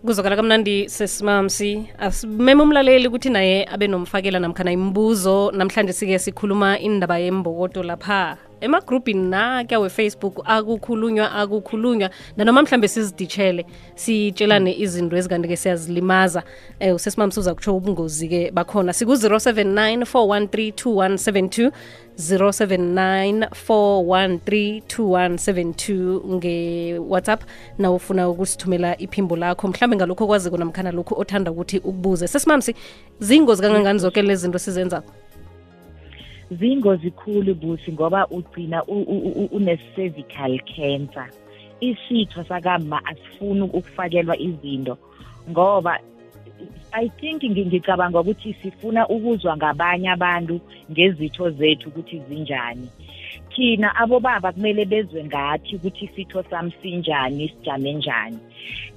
kuzokala 0.04 0.36
kamnandi 0.36 0.88
sesimamsi 0.88 1.88
asimeme 1.98 2.62
umlaleli 2.62 3.08
ukuthi 3.08 3.30
naye 3.30 3.64
abe 3.72 3.86
nomfakela 3.88 4.38
namkhana 4.38 4.72
imibuzo 4.72 5.50
namhlanje 5.52 5.92
sike 5.92 6.18
sikhuluma 6.18 6.78
indaba 6.78 7.18
yembokodo 7.18 7.82
lapha. 7.82 8.43
Emagrubhini 8.60 9.28
nakya 9.28 9.80
wefacebook 9.80 10.40
akukhulunywa 10.44 11.32
akukhulunywa. 11.32 12.10
Nanoma 12.36 12.62
mhlambe 12.62 12.88
siziditshele 12.88 13.66
sitshelane 13.94 14.78
izinto 14.78 15.16
ezikanti-ke 15.16 15.56
siyazilimaza. 15.56 16.42
Um 16.80 16.94
usesimamsi 16.94 17.40
uza 17.40 17.54
kutsho 17.54 17.76
ubungozi-ke 17.76 18.50
bakhona. 18.50 18.92
Siku-079 18.92 20.04
413 20.04 20.72
2172 20.72 21.70
079 22.18 23.48
413 23.68 24.82
2172 24.88 26.34
nge-whatsapp. 26.34 27.42
Na 27.78 27.92
ufuna 27.92 28.28
ukusithumela 28.28 28.98
iphimbo 28.98 29.36
lakho 29.36 29.68
mhlambe 29.68 29.96
ngalokho 29.96 30.24
okwazi 30.24 30.50
namkhana 30.50 30.92
lokhu 30.92 31.20
othanda 31.20 31.50
ukuthi 31.50 31.78
ukubuze. 31.78 32.28
Sesimamsi 32.28 32.74
zingozi 33.20 33.62
kangangani 33.62 33.98
zonke 33.98 34.22
lezi 34.22 34.42
zinto 34.42 34.58
sizenzako 34.58 35.12
zingozi 36.58 37.10
khulu 37.10 37.54
busi 37.54 37.92
ngoba 37.92 38.26
ugcina 38.30 38.84
une-cervical 39.56 40.58
cancer. 40.76 41.28
Isitho 41.80 42.44
sakama 42.44 43.00
asifuni 43.06 43.62
ukufakelwa 43.62 44.38
izinto 44.38 44.98
ngoba 45.50 45.98
i 46.92 47.08
think 47.08 47.42
ngicabanga 47.42 48.20
ukuthi 48.20 48.54
sifuna 48.62 49.08
ukuzwa 49.08 49.56
ngabanye 49.56 50.10
abantu 50.10 50.60
ngezitho 50.90 51.50
zethu 51.50 51.88
ukuthi 51.88 52.22
zinjani. 52.28 52.88
Thina 53.50 53.96
abobaba 53.96 54.52
kumele 54.52 54.84
bezwe 54.84 55.24
ngathi 55.24 55.76
ukuthi 55.76 56.04
isitho 56.04 56.42
sami 56.50 56.72
sinjani 56.82 57.48
sijame 57.48 57.92
njani. 57.92 58.38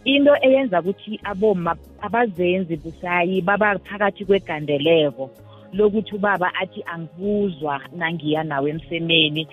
Into 0.06 0.36
eyenza 0.42 0.80
ukuthi 0.82 1.20
aboma 1.24 1.76
abazenzi 2.02 2.76
busayi 2.76 3.42
baba 3.42 3.80
phakathi 3.80 4.26
kwegandeleko. 4.26 5.30
Lokuthi 5.74 6.16
ubaba 6.16 6.54
athi 6.56 6.84
angibuzwa 6.86 7.82
nangiya 7.96 8.44
nawe 8.44 8.70
emsemeni. 8.70 9.48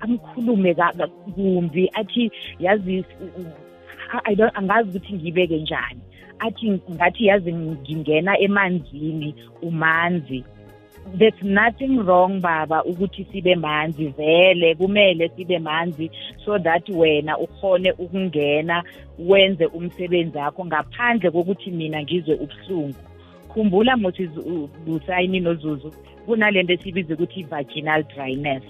Amkhulume 0.00 0.74
kumbi 1.34 1.90
athi 1.94 2.30
yazi 2.58 3.04
I 4.24 4.34
don't 4.34 4.54
angazi 4.54 4.88
ukuthi 4.88 5.14
ngibeke 5.14 5.58
njani. 5.58 6.00
Athi 6.38 6.80
ngathi 6.90 7.26
yazi 7.26 7.52
ngingena 7.52 8.38
emanzini 8.38 9.34
umanzi. 9.62 10.44
There's 11.18 11.42
nothing 11.42 11.98
wrong 11.98 12.40
baba 12.40 12.84
ukuthi 12.84 13.26
sibe 13.32 13.54
manzi 13.54 14.06
vele 14.06 14.74
kumele 14.74 15.30
sibe 15.36 15.58
manzi 15.58 16.10
so 16.44 16.58
that 16.58 16.88
wena 16.88 17.38
ukhone 17.38 17.92
ukungena 17.92 18.84
wenze 19.18 19.66
umsebenzi 19.66 20.38
wakho 20.38 20.64
ngaphandle 20.64 21.30
kokuthi 21.30 21.70
mina 21.70 22.02
ngizwe 22.02 22.34
ubuhlungu. 22.34 23.13
Khumbula 23.54 23.96
mothi 23.96 24.28
busayini 24.84 25.40
nozuzu 25.40 25.92
kunalento 26.26 26.72
esibiza 26.72 27.14
ukuthi 27.14 27.40
i-vaginal 27.40 28.02
dryness. 28.02 28.64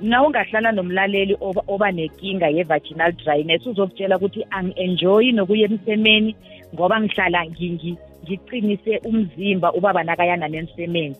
Na 0.00 0.22
ungahlala 0.22 0.72
nomlaleli 0.72 1.36
oba, 1.40 1.62
oba 1.68 1.92
nenkinga 1.92 2.48
ye-vaginal 2.48 3.12
dryness 3.12 3.66
uzokutshela 3.66 4.16
ukuthi 4.16 4.44
angi-enjoyi 4.50 5.32
nokuya 5.32 5.68
emsemeni 5.68 6.36
ngoba 6.74 7.00
ngihlala 7.00 7.46
ngiqinise 7.46 8.98
umzimba 9.08 9.72
ubaba 9.72 10.04
nakayana 10.04 10.48
nemsemeni. 10.48 11.16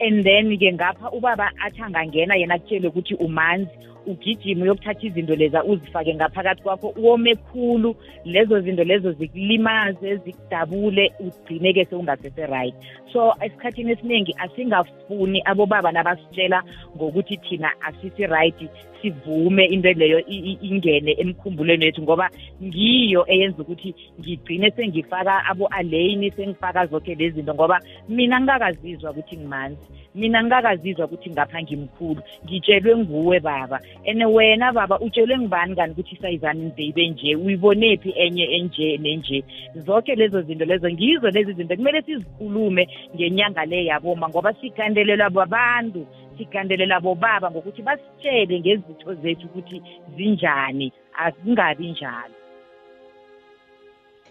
And 0.00 0.24
then-ke 0.24 0.72
ngapha 0.72 1.10
ubaba 1.12 1.50
athi 1.64 1.82
angangena 1.82 2.34
yena 2.34 2.58
kutshele 2.58 2.88
ukuthi 2.88 3.14
umanzi 3.14 3.70
ugijima 4.06 4.62
uyokuthatha 4.62 5.06
izinto 5.06 5.34
leza 5.34 5.64
uzifake 5.64 6.14
ngaphakathi 6.14 6.62
kwakho 6.62 6.94
wome 6.96 7.34
khulu. 7.34 7.96
Lezo 8.24 8.60
zinto 8.60 8.84
lezo 8.84 9.12
zikulimaze 9.12 10.16
zikudabule 10.16 11.12
ugcine-ke 11.20 11.84
sewungasese-right 11.84 12.74
so 13.14 13.34
esikhathini 13.40 13.92
esiningi 13.92 14.34
asingafuni 14.38 15.42
abobaba 15.44 15.92
nabasitshela 15.92 16.62
ngokuthi 16.96 17.36
thina 17.36 17.70
asisi-right 17.80 18.68
sivume 19.02 19.64
into 19.66 19.92
leyo 19.92 20.18
ingene 20.62 21.12
emkhumbulweni 21.18 21.84
wethu 21.84 22.02
ngoba 22.02 22.30
ngiyo 22.62 23.24
eyenza 23.28 23.62
ukuthi 23.62 23.94
ngigcine 24.20 24.70
sengifaka 24.70 25.44
abo-alane 25.44 26.30
sengifaka 26.30 26.86
zonke 26.86 27.14
lezi 27.14 27.34
zinto 27.36 27.54
ngoba 27.54 27.80
mina 28.08 28.40
ngingakazizwa 28.40 29.10
ukuthi 29.10 29.36
ngimanzi. 29.36 29.86
Mina 30.14 30.42
ngingakazizwa 30.42 31.04
ukuthi 31.06 31.30
ngapha 31.30 31.62
ngimkhulu 31.62 32.22
ngitshelwe 32.44 32.96
nguwe 32.96 33.40
baba. 33.40 33.80
And 34.06 34.22
wena 34.22 34.72
baba 34.72 35.00
utshelwe 35.00 35.38
ngibani 35.38 35.76
kani 35.76 35.92
ukuthi 35.92 36.14
isayizani 36.14 36.72
baby 36.76 37.08
nje? 37.08 37.36
Uyibonephi 37.36 38.10
enye 38.16 38.44
enje 38.44 38.98
nenje? 38.98 39.44
Zonke 39.76 40.14
lezo 40.14 40.42
zinto 40.42 40.64
lezo 40.64 40.90
ngizo 40.90 41.30
lezi 41.30 41.52
zinto 41.52 41.76
kumele 41.76 42.02
sizikhulume 42.02 42.88
ngenyanga 43.14 43.64
le 43.64 43.84
yaboma 43.84 44.28
ngoba 44.28 44.54
sigandelelwa 44.54 45.30
babantu 45.30 46.06
sigandelela 46.38 47.00
bobaba 47.00 47.50
ngokuthi 47.50 47.82
basitshele 47.82 48.60
ngezitho 48.60 49.14
zethu 49.14 49.46
ukuthi 49.46 49.82
zinjani 50.16 50.92
akungabi 51.24 51.90
njalo. 51.90 52.34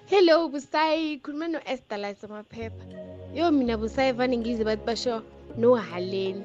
Hello 0.10 0.48
busayi 0.50 1.20
khuluma 1.20 1.48
no-esther 1.48 2.00
lasemaphepha 2.00 2.86
yo 3.34 3.52
mina 3.52 3.78
busayi 3.78 4.12
vane 4.12 4.38
ngize 4.38 4.64
bathi 4.64 4.86
basho 4.86 5.24
nohaleni 5.58 6.44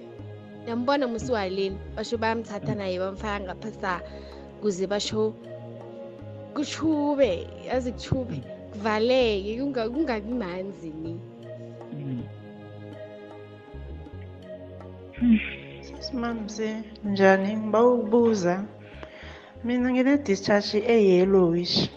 yambona 0.69 1.05
musi 1.09 1.33
uhaleni 1.33 1.79
basho 1.97 2.17
bayamthatha 2.19 2.75
naye 2.75 2.99
bamfaka 2.99 3.41
ngaphasa 3.45 4.01
kuze 4.61 4.87
basho 4.87 5.35
kuchube 6.55 7.47
yazi 7.69 7.93
kuchube 7.93 8.37
kuvaleke 8.73 9.59
kungabi 9.93 10.33
manzi 10.35 10.91
ni. 11.03 11.15
Simamse 16.01 16.83
njani? 17.05 17.57
Ngiba 17.57 17.81
ukubuza 17.87 18.65
mina 19.65 19.91
ngine 19.91 20.13
discharge 20.27 20.79
eyellowish. 20.95 21.91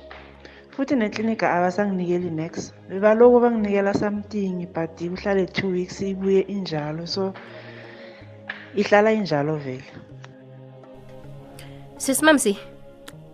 Futhi 0.71 0.95
neklinika 0.95 1.51
abasanginikeli 1.53 2.29
nex. 2.29 2.73
Bebaloku 2.89 3.39
banginikela 3.39 3.93
something 3.93 4.67
but 4.73 4.97
kuhlale 4.97 5.45
two 5.53 5.69
weeks 5.69 6.01
ibuye 6.01 6.41
injalo. 6.47 7.07
So 7.07 7.33
ihlala 8.75 9.11
injalo 9.13 9.57
vele. 9.57 9.83
Sisimamsi 11.97 12.57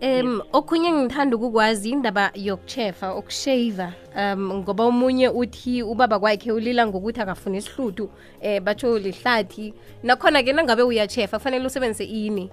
um 0.02 0.42
okhunye 0.52 0.92
ngithanda 0.92 1.36
ukukwazi 1.36 1.90
indaba 1.90 2.30
yokuchefa 2.34 3.14
ukushava 3.14 3.92
um 4.16 4.52
ngoba 4.54 4.84
omunye 4.84 5.28
uthi 5.28 5.82
ubaba 5.82 6.18
kwakhe 6.18 6.52
ulila 6.52 6.86
ngokuthi 6.86 7.20
akafuni 7.20 7.58
isihlutu 7.58 8.10
um 8.42 8.64
batsho 8.64 8.98
lihlathi. 8.98 9.74
Nakhona-ke 10.02 10.52
nangabe 10.52 10.82
uyachefa 10.82 11.38
kufanele 11.38 11.66
usebenzise 11.66 12.04
ini? 12.04 12.50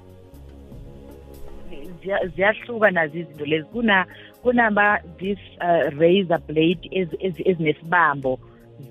Ziya- 2.02 2.28
ziyahluka 2.36 2.92
nazo 2.92 3.18
izinto 3.18 3.46
lezi. 3.46 3.68
Kuna 3.74 4.06
kunama 4.46 5.00
this 5.20 5.40
uh, 5.62 5.90
razor 6.00 6.40
blade 6.48 6.90
ezi- 6.92 7.18
ezi- 7.20 7.44
ezinesibambo 7.50 8.40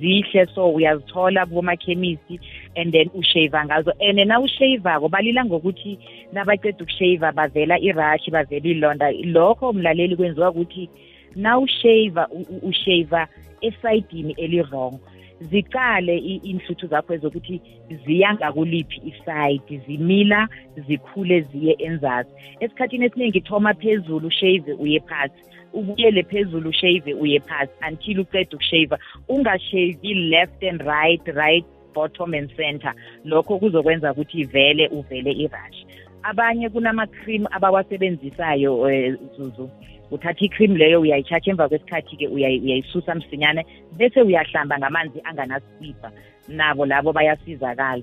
zihle. 0.00 0.46
So 0.54 0.70
uyazithola 0.74 1.46
kubomakhemisi 1.46 2.40
and 2.76 2.92
then 2.92 3.10
ushave 3.14 3.64
ngazo. 3.64 3.92
And 4.00 4.18
na 4.28 4.40
ushavako 4.40 5.08
balila 5.08 5.44
ngokuthi 5.44 5.98
nabaqeda 6.32 6.78
ukushave 6.84 7.32
bavela 7.32 7.78
irashi 7.78 8.30
bavela 8.30 8.66
ilonda. 8.68 9.12
Lokho 9.12 9.72
mlaleli 9.72 10.16
kwenziwa 10.16 10.50
ukuthi 10.50 10.90
na 11.36 11.58
ushave 11.58 12.20
ushave 12.62 13.26
esayidini 13.60 14.32
eli-wrong. 14.38 14.98
Ziqale 15.40 16.16
i- 16.18 16.40
inhluthu 16.44 16.86
zakho 16.86 17.14
ezokuthi 17.14 17.60
ziya 18.06 18.34
ngakuliphi 18.34 19.00
isayidi 19.04 19.78
zimila 19.86 20.48
zikhule 20.86 21.40
ziye 21.40 21.76
enzasi. 21.78 22.30
Esikhathini 22.60 23.04
esiningi 23.06 23.40
thoma 23.40 23.74
phezulu 23.74 24.26
ushave 24.26 24.72
uye 24.78 25.00
phasi. 25.00 25.34
Ubuyele 25.72 26.22
phezulu 26.22 26.68
ushave 26.70 27.14
uye 27.14 27.40
phasi 27.40 27.72
until 27.88 28.20
uqeda 28.20 28.56
ukushava 28.56 28.98
ungashavi 29.28 30.14
left 30.30 30.62
and 30.62 30.80
right 30.82 31.26
right 31.34 31.64
bottom 31.94 32.34
and 32.34 32.50
center. 32.56 32.94
Lokho 33.24 33.58
kuzokwenza 33.58 34.12
ukuthi 34.12 34.44
vele 34.44 34.88
uvele 34.88 35.32
irash 35.32 35.84
abanye 36.22 36.68
kunama-cream 36.68 37.46
abawasebenzisayo 37.50 38.80
um 38.80 39.16
zuzu. 39.36 39.70
Uthatha 40.10 40.44
i-cream 40.44 40.76
leyo 40.76 41.00
uyayi-charge 41.00 41.50
emva 41.50 41.68
kwesikhathi-ke 41.68 42.28
uyayi- 42.28 42.60
uyayisusa 42.60 43.14
msinyane 43.14 43.66
bese 43.96 44.22
uyahlamba 44.22 44.78
ngamanzi 44.78 45.20
anganasibha 45.24 46.12
nabo 46.48 46.86
labo 46.86 47.12
bayasizakala. 47.12 48.02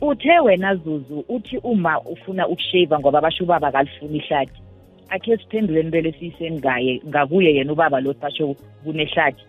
Uthe 0.00 0.38
wena 0.38 0.74
zuzu 0.74 1.24
uthi 1.28 1.58
uma 1.58 2.00
ufuna 2.00 2.48
ukushava 2.48 2.98
ngoba 2.98 3.20
basho 3.20 3.44
ubaba 3.44 3.72
kalifuni 3.72 4.18
ihlathi 4.18 4.62
akhe 5.08 5.36
siphenduleni 5.36 5.90
bele 5.90 6.12
siyiseni 6.12 6.58
ngaye 6.58 7.00
ngakuye 7.08 7.54
yena 7.54 7.72
ubaba 7.72 8.00
lo 8.00 8.14
sasho 8.20 8.54
kunehlathi. 8.84 9.42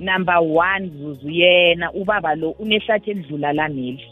Number 0.00 0.38
one 0.38 0.88
zuzu 0.88 1.30
yena 1.30 1.92
ubaba 1.92 2.34
lo 2.34 2.50
unehlathi 2.50 3.10
elidlula 3.10 3.52
lameli 3.52 4.04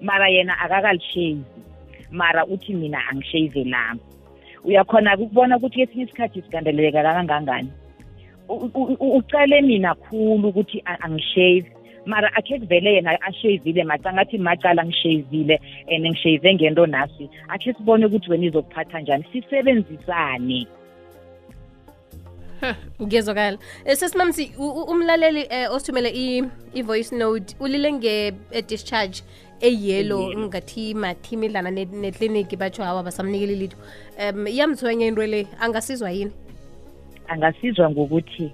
mara 0.00 0.28
yena 0.28 0.58
akakalishavi. 0.58 1.44
Mara 2.10 2.46
uthi 2.46 2.74
mina 2.74 2.98
angishave 3.08 3.64
lami 3.64 4.00
uyakhona 4.64 5.16
ukubona 5.18 5.56
ukuthi 5.56 5.86
kesinye 5.86 6.04
isikhathi 6.04 6.42
sigandeleleka 6.42 7.02
kangangani? 7.02 7.70
U- 8.48 8.70
u- 8.74 8.96
u- 9.00 9.16
ucale 9.16 9.60
mina 9.60 9.94
khulu 9.94 10.48
ukuthi 10.48 10.82
a- 10.84 11.00
angishave. 11.00 11.72
Mara 12.06 12.28
akhe 12.36 12.58
kuvele 12.58 12.94
yena 12.94 13.18
ashavile 13.22 13.84
macangathi 13.84 14.38
macala 14.38 14.84
ngishavile 14.84 15.60
and 15.88 16.06
ngishave 16.06 16.54
ngento 16.54 16.86
nasi. 16.86 17.30
Akhe 17.48 17.72
sibone 17.72 18.06
ukuthi 18.06 18.30
wena 18.30 18.46
izokuphatha 18.46 19.00
njani. 19.00 19.24
Sisebenzisane. 19.32 20.66
Ngiyezwakala 23.02 23.58
um 23.86 23.94
sesimamsi 23.96 24.52
u- 24.58 24.74
u- 24.80 24.84
umlaleli 24.90 25.42
um 25.42 25.74
osithumele 25.74 26.10
i- 26.10 26.44
i-voice 26.74 27.16
note 27.16 27.56
ulile 27.60 27.92
nge-discharge 27.92 29.22
eyelo 29.62 30.32
ngathi 30.38 30.94
mathimidlana 30.94 31.70
ne- 31.70 31.84
nekliniki 31.84 32.56
batsho 32.56 32.82
hawa 32.84 33.02
basamnikeli 33.02 33.56
litho. 33.56 33.76
Um 34.18 34.46
iyamthwenya 34.46 35.06
into 35.06 35.26
le 35.26 35.46
angasizwa 35.60 36.10
yini? 36.10 36.32
Angasizwa 37.28 37.90
ngokuthi 37.90 38.52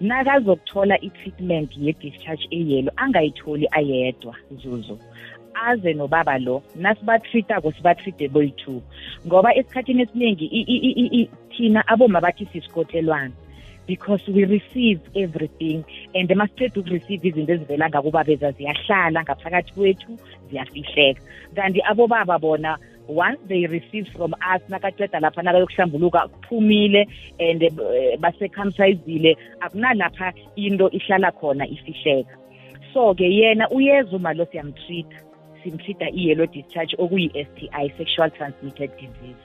nakazokuthola 0.00 1.00
i-treatment 1.00 1.70
ye-discharge 1.76 2.46
eyelo 2.50 2.92
angayitholi 2.96 3.68
ayedwa 3.70 4.34
zuzu. 4.62 4.98
Aze 5.54 5.92
nobaba 5.92 6.38
lo 6.38 6.62
nasibatrithako 6.76 7.72
sibatride 7.72 8.28
boyi-two 8.28 8.82
ngoba 9.26 9.54
esikhathini 9.54 10.02
esiningi 10.02 10.44
i- 10.46 10.66
i- 10.74 10.82
i- 10.88 10.96
i- 11.04 11.20
i- 11.22 11.30
thina 11.56 11.88
aboma 11.88 12.20
bathi 12.20 12.46
sisikotelwana 12.52 13.32
because 13.90 14.22
we 14.28 14.44
receive 14.44 15.00
everything. 15.16 15.84
And 16.14 16.28
masiceda 16.28 16.80
ukureceive 16.80 17.28
izinto 17.28 17.52
ezivela 17.52 17.88
ngakubabeza 17.88 18.52
ziyahlala 18.52 19.22
ngaphakathi 19.22 19.72
kwethu 19.72 20.18
ziyafihleka. 20.50 21.20
Kanti 21.54 21.80
abobaba 21.82 22.38
bona 22.38 22.78
once 23.08 23.40
they 23.48 23.66
receive 23.66 24.06
from 24.16 24.32
us 24.54 24.62
nakaceda 24.68 25.20
lapha 25.20 25.42
nakayokuhlambuluka 25.42 26.28
kuphumile 26.28 27.08
and 27.40 27.62
eh, 27.62 27.70
basekamsayizile 28.18 29.36
akunalapha 29.60 30.32
into 30.56 30.88
ihlala 30.90 31.32
khona 31.32 31.66
ifihleka. 31.66 32.36
So-ke 32.94 33.24
yena 33.24 33.68
uyeza 33.70 34.16
uma 34.16 34.32
lo 34.34 34.44
siyamtreat 34.44 35.10
simtreata 35.62 36.08
i-yellow 36.10 36.46
discharge 36.46 36.94
okuyi-s 36.98 37.48
t 37.56 37.68
i 37.72 37.90
sexual 37.98 38.30
transmitted 38.30 38.90
disease. 39.00 39.42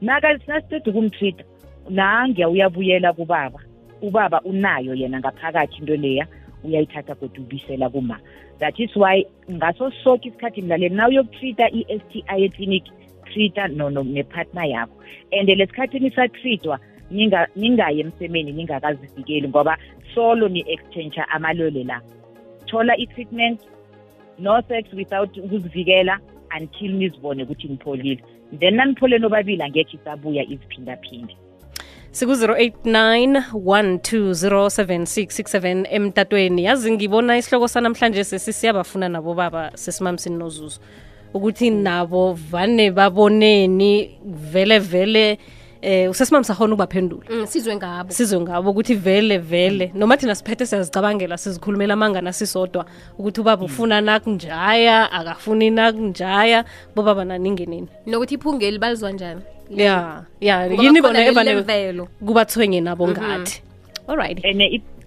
Nakasiceda 0.00 0.90
ukumtreata 0.90 1.44
nangiya 1.88 2.48
uyabuyela 2.48 3.12
kubaba. 3.12 3.60
Ubaba 4.02 4.40
unayo 4.40 4.94
yena 4.94 5.20
ngaphakathi 5.20 5.78
into 5.78 5.96
leya 5.96 6.26
uyayithatha 6.64 7.14
kodwa 7.14 7.44
ubisela 7.44 7.90
kuma. 7.90 8.18
That 8.58 8.78
is 8.80 8.96
why 8.96 9.24
ngaso 9.50 9.92
soke 10.04 10.28
isikhathi 10.28 10.62
mlaleli 10.62 10.94
na 10.94 11.08
uyokutreata 11.08 11.70
i-s 11.70 12.02
t 12.12 12.24
i 12.26 12.44
eclinic 12.44 12.84
treata 13.24 13.68
no, 13.68 13.90
no, 13.90 14.02
nepartner 14.02 14.68
yakho. 14.68 14.94
And 15.32 15.48
lesikhathini 15.48 16.10
satreatwa 16.10 16.78
ninga- 17.10 17.48
ningayi 17.56 18.00
emsemeni 18.00 18.52
ningakazivikeli 18.52 19.48
ngoba 19.48 19.78
solo 20.14 20.48
ni-exchange 20.48 21.20
amalwele 21.28 21.84
la. 21.84 22.00
Thola 22.66 22.96
i-treatment 22.96 23.60
no 24.38 24.62
sex 24.68 24.92
without 24.92 25.36
ukuzivikela 25.36 26.20
until 26.56 26.92
nizibone 26.92 27.42
ukuthi 27.42 27.68
nipholile 27.68 28.22
then 28.58 28.74
naniphole 28.74 29.18
nobabili 29.18 29.62
angekhe 29.62 29.96
isabuya 29.96 30.42
iziphindaphinde 30.44 31.36
siku-089 32.12 33.42
1207667 33.54 35.86
emtatweni. 35.90 36.64
Yazi 36.64 36.92
ngibona 36.92 37.38
isihloko 37.38 37.68
sanamhlanje 37.68 38.24
sesisiyabafuna 38.24 39.08
nabo 39.08 39.34
baba 39.34 39.70
sesimamsini 39.74 40.36
nozuzu 40.36 40.80
ukuthi 41.34 41.70
nabo 41.70 42.32
vane 42.32 42.90
baboneni 42.90 44.18
vele 44.24 44.78
vele 44.78 45.38
eh 45.82 46.10
usesimami 46.10 46.44
sahona 46.44 46.74
ukubaphendula. 46.74 47.24
Mm, 47.30 47.46
sizwe 47.46 47.76
ngabo. 47.76 48.12
Sizwe 48.12 48.40
ngabo 48.40 48.70
ukuthi 48.70 48.94
vele 48.94 49.38
vele. 49.38 49.92
Noma 49.94 50.16
thina 50.16 50.34
siphethe 50.34 50.66
siyazicabangela 50.66 51.38
sizikhulumela 51.38 51.94
amangana 51.94 52.32
sisodwa 52.32 52.84
ukuthi 53.18 53.40
ubaba 53.40 53.64
ufuna 53.64 54.00
nakunjaya 54.00 55.12
akafuni 55.12 55.70
nakunjaya 55.70 56.64
bobaba 56.94 57.24
naningenini 57.24 57.88
nokuthi 58.06 58.34
iphungeli 58.34 58.78
balizwa 58.78 59.12
njani? 59.12 59.40
Ya 59.70 60.24
ya 60.40 60.66
Ngoba 60.70 60.82
yini 60.82 61.00
khona 61.00 61.02
bona 61.02 61.18
leli 61.18 61.30
evane 61.30 61.54
lemvelo. 61.54 62.08
kubathwenye 62.26 62.80
nabo 62.80 63.08
ngathi. 63.08 63.62
Alright 64.08 64.44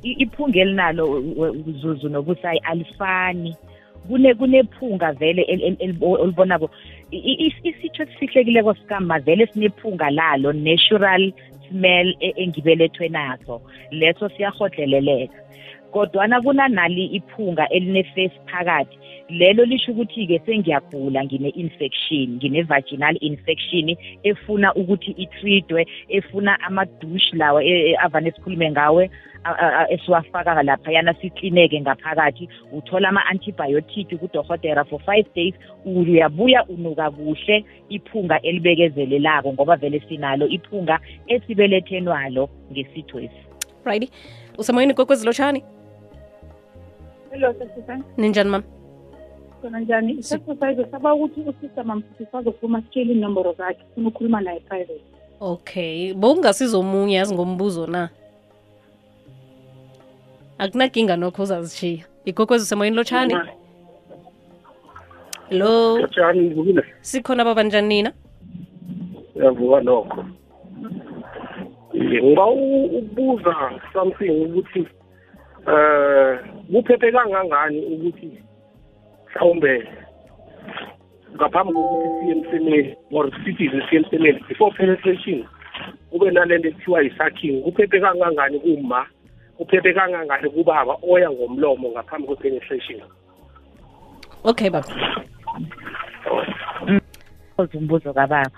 i- 0.04 0.18
iphunga 0.24 0.60
elinalo 0.62 1.10
we- 1.38 1.64
zuzu 1.82 2.10
nobusayi 2.10 2.60
alifani. 2.64 3.56
Kune 4.08 4.34
kunephunga 4.34 5.12
vele 5.14 5.46
olibonako. 6.02 6.70
Isitho 7.12 8.04
esifihlekileko 8.04 8.74
sikama 8.74 9.20
vele 9.20 9.48
sinephunga 9.48 10.10
lalo 10.10 10.54
natural 10.54 11.32
smell 11.70 12.16
e- 12.20 12.34
engibelethwe 12.38 13.10
naso. 13.10 13.62
Leso 13.92 14.30
siyahodleleleka 14.30 15.34
kodwana 15.94 16.42
kunanali 16.42 17.06
iphunga 17.06 17.70
eline-face 17.70 18.40
phakathi. 18.46 18.98
Lelo 19.30 19.66
lisho 19.66 19.92
ukuthi-ke 19.92 20.42
sengiyagula 20.46 21.24
ngine-infection 21.26 22.28
ngine-vaginal 22.38 23.18
infection 23.22 23.96
efuna 24.24 24.74
ukuthi 24.74 25.12
itreatwe 25.12 25.86
efuna 26.10 26.60
amadush 26.62 27.34
lawa 27.34 27.64
e- 27.64 27.92
e- 27.92 27.98
avane 27.98 28.32
sikhulume 28.32 28.72
ngawe 28.72 29.10
esiwafaka 29.90 30.64
laphayana 30.64 31.14
siklineke 31.14 31.82
ngaphakathi. 31.82 32.50
Uthola 32.72 33.10
ama-antibiotic 33.10 34.18
kudorhotera 34.20 34.84
for 34.86 35.00
five 35.00 35.26
days 35.36 35.54
uyabuya 35.86 36.66
unuka 36.66 37.12
kuhle 37.12 37.66
iphunga 37.90 38.42
elibekezelelako 38.42 39.54
ngoba 39.54 39.76
vele 39.76 40.00
sinalo 40.10 40.48
iphunga 40.48 41.00
esibelethenwalo 41.28 42.50
ngesithwesi 42.72 43.44
righty. 43.86 44.10
Usemoyeni 44.58 44.94
kokwezi 44.94 45.26
lotshani. 45.26 45.64
Hello 47.34 47.54
ninjani 48.18 48.50
mama 48.50 48.64
khona 49.62 49.80
njani? 49.80 50.12
Isexercise 50.14 50.92
saba 50.92 51.14
ukuthi 51.14 51.42
usista 51.42 51.84
mamsisi 51.84 52.26
sazokhuluma 52.32 52.82
sitshele 52.82 53.14
inomboro 53.14 53.54
zakhe 53.54 53.84
funa 53.96 54.08
ukukhuluma 54.08 54.42
naye 54.42 54.60
private. 54.60 55.02
Okay. 55.40 56.14
Bowungasiza 56.14 56.78
omunye 56.78 57.16
yazi 57.16 57.34
ngombuzo 57.34 57.88
na? 57.88 58.10
Akunakinga 60.58 61.18
nokho 61.18 61.44
uzazishiya. 61.44 62.06
Ikhokhwezi 62.26 62.64
usemoyeni 62.64 62.96
lotshani 62.98 63.36
hello? 65.50 66.08
Sikhona 66.08 66.34
baba 66.64 66.84
sikhona 67.02 67.46
babanjani 67.46 67.88
nina? 67.88 68.12
Yavuka 69.36 69.82
nokho. 69.82 70.26
Ngiba 71.96 72.46
ukubuza 72.48 73.56
something 73.94 74.30
ukuthi 74.30 74.88
eh 75.68 76.53
kuphephe 76.74 77.12
kangangani 77.12 77.80
ukuthi 77.86 78.30
mhlawumbe 79.28 79.88
ngaphambi 81.36 81.74
kokuthi 81.74 82.10
siye 82.20 82.32
emsemeni 82.36 82.96
or 83.12 83.32
sithi 83.46 83.70
siye 83.70 84.02
emsemeni 84.02 84.40
before 84.48 84.72
penetration 84.78 85.46
kube 86.10 86.32
nalento 86.32 86.68
ekuthiwa 86.68 87.02
yi-sucking 87.02 87.62
kuphephe 87.64 88.00
kangangani 88.00 88.60
kuma 88.60 89.06
kuphephe 89.58 89.94
kangangani 89.94 90.50
kubaba 90.50 90.98
oya 91.12 91.32
ngomlomo 91.32 91.90
ngaphambi 91.90 92.28
kwe-penetration 92.28 93.02
okay 94.44 94.70
baba 94.70 94.90
umbuzo 97.58 98.14
kababa. 98.14 98.52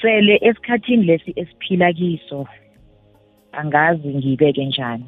Sele 0.00 0.38
esikhathini 0.42 1.04
lesi 1.04 1.32
esiphila 1.36 1.92
kiso 1.92 2.46
angazi 3.52 4.08
ngibeke 4.08 4.64
njani. 4.64 5.06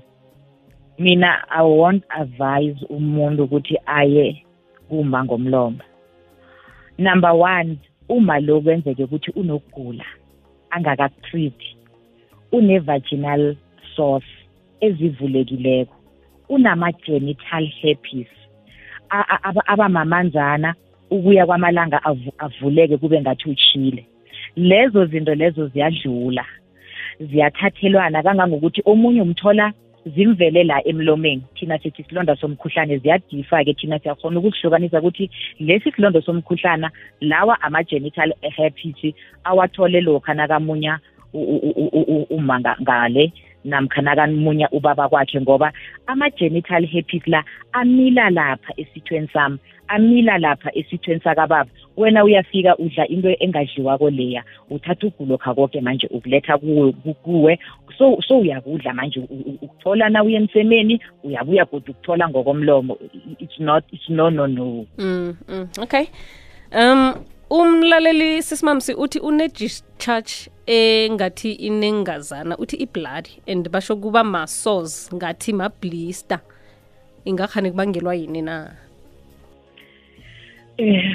Mina 0.99 1.45
I 1.51 1.63
won't 1.63 2.05
advise 2.09 2.77
umuntu 2.91 3.43
ukuthi 3.45 3.77
aye 3.87 4.45
kuma 4.89 5.25
ngomlomo. 5.25 5.79
Number 6.99 7.31
1 7.31 7.77
uma 8.09 8.41
lo 8.41 8.61
kwenzeke 8.61 9.05
ukuthi 9.05 9.31
unokugula 9.31 10.05
angakatreat 10.71 11.61
une 12.53 12.79
vaginal 12.79 13.57
source 13.97 14.27
ezivulekileko. 14.81 15.95
Unama 16.49 16.93
genital 16.93 17.67
herpes 17.67 18.27
abamamanzana 19.67 20.75
ukuya 21.11 21.47
kwamalanga 21.47 22.01
avu- 22.05 22.33
avuleke 22.39 22.97
kube 22.97 23.21
ngathi 23.21 23.51
uchile 23.51 24.07
lezo 24.57 25.07
zinto 25.07 25.35
lezo 25.35 25.69
ziyadlula. 25.69 26.45
Ziyathathelwana 27.21 28.23
kangangokuthi 28.23 28.83
omunye 28.85 29.23
umthola 29.23 29.73
zimvele 30.15 30.65
la 30.65 30.81
emlomeni. 30.89 31.43
Thina 31.55 31.79
sithi 31.79 32.03
isilonda 32.03 32.37
somkhuhlane 32.37 32.99
ziyadifa-ke 32.99 33.75
thina 33.75 33.99
siyakhona 33.99 34.39
ukusihlukanisa 34.41 34.99
ukuthi 35.01 35.31
lesi 35.61 35.93
silondo 35.93 36.21
somkhuhlana 36.21 36.91
lawa 37.21 37.61
ama-genital 37.63 38.33
herpes 38.43 39.15
awathole 39.45 40.01
lokha 40.01 40.35
nakamunya 40.35 40.99
u- 41.33 41.39
u- 41.43 41.73
u- 41.77 41.91
u- 41.93 42.07
u- 42.17 42.27
uma 42.31 42.61
nga- 42.61 42.77
ngale. 42.83 43.33
Namkha 43.67 44.03
nakamunya 44.03 44.69
ubaba 44.71 45.09
kwakhe 45.09 45.41
ngoba 45.41 45.73
ama-genital 46.07 46.87
herpes 46.87 47.27
la 47.27 47.45
amila 47.73 48.31
lapha 48.31 48.73
esithweni 48.77 49.29
sami 49.33 49.59
amila 49.89 50.39
lapha 50.39 50.71
esithweni 50.75 51.21
sakababa. 51.21 51.71
Wena 51.97 52.25
uyafika 52.25 52.77
udla 52.79 53.09
into 53.09 53.37
engadliwako 53.41 54.11
leya 54.11 54.45
uthatha 54.71 55.07
ugulokha 55.07 55.55
konke 55.55 55.81
manje 55.81 56.07
ukuletha 56.07 56.59
kuwe 56.59 57.59
so 57.99 58.19
so 58.29 58.39
uyakudla 58.39 58.95
manje 58.95 59.21
ukuthola 59.63 60.09
na 60.09 60.23
uye 60.23 60.37
emsemeni 60.37 61.01
uyabuya 61.25 61.65
kodwa 61.65 61.91
ukuthola 61.91 62.29
ngokomlomo. 62.29 62.99
It's 63.39 63.59
not 63.59 63.85
it's 63.93 64.09
no 64.09 64.31
no 64.31 64.47
no. 64.47 64.87
Mm, 64.99 65.37
mm, 65.49 65.69
okay. 65.79 66.07
Um 66.73 67.15
umlaleli 67.51 68.43
sisimamsi 68.43 68.95
uthi 68.95 69.19
une-discharge 69.21 70.51
engathi 70.67 71.53
inengazana 71.53 72.59
uthi 72.59 72.77
i-blood 72.77 73.29
and 73.47 73.71
basho 73.71 73.97
kuba 73.97 74.25
ma-sores 74.25 75.11
ngathi 75.15 75.53
ma-blister. 75.53 76.41
Ingakhani 77.25 77.71
kubangelwa 77.71 78.15
yini 78.15 78.43
na? 78.43 78.75
Eh 80.79 81.15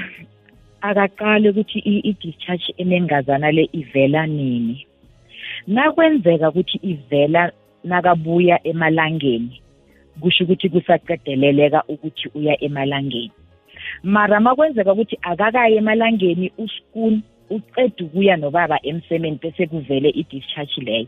akaqale 0.81 1.49
ukuthi 1.49 1.79
i-discharge 1.79 2.73
enengazana 2.77 3.51
le 3.51 3.69
ivela 3.73 4.27
nini. 4.27 4.87
Nakwenzeka 5.67 6.49
ukuthi 6.49 6.79
ivela 6.83 7.51
nakabuya 7.83 8.67
emalangeni 8.67 9.61
kusho 10.21 10.43
ukuthi 10.43 10.69
kusaqedeleleka 10.69 11.83
ukuthi 11.87 12.29
uya 12.35 12.63
emalangeni. 12.63 13.31
Mara 14.03 14.39
makwenzeka 14.39 14.93
ukuthi 14.93 15.17
akakayi 15.21 15.77
emalangeni 15.77 16.51
uskun 16.57 17.21
uceda 17.49 18.05
ukuya 18.05 18.37
nobaba 18.37 18.79
emsemeni 18.83 19.39
bese 19.41 19.67
kuvele 19.67 20.09
i-discharge 20.09 20.81
leyo. 20.81 21.07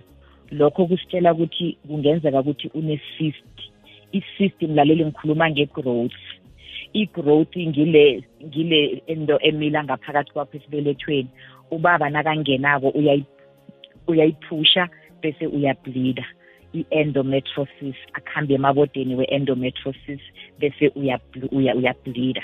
Lokho 0.51 0.85
kusitshela 0.85 1.33
ukuthi 1.33 1.77
kungenzeka 1.87 2.39
ukuthi 2.39 2.69
une-cyst. 2.73 3.55
I-cyst 4.11 4.61
mlaleli 4.61 5.05
ngikhuluma 5.05 5.49
nge-growth. 5.49 6.21
I-growth 6.93 7.57
ngile 7.57 8.23
ngile 8.45 9.01
ento 9.07 9.39
emila 9.41 9.83
ngaphakathi 9.83 10.31
kwakho 10.31 10.57
esibelethweni 10.57 11.29
ubaba 11.71 12.09
nakangenako 12.09 12.87
uyayi- 12.89 13.25
uyayiphusha 14.07 14.89
bese 15.21 15.47
uyableeda 15.47 16.25
i-endometriosis 16.73 17.95
akuhambe 18.13 18.53
emabodeni 18.53 19.15
we-endometriosis 19.15 20.21
bese 20.59 20.87
uyabl- 20.87 21.49
uya- 21.51 21.75
uyableeda 21.75 22.43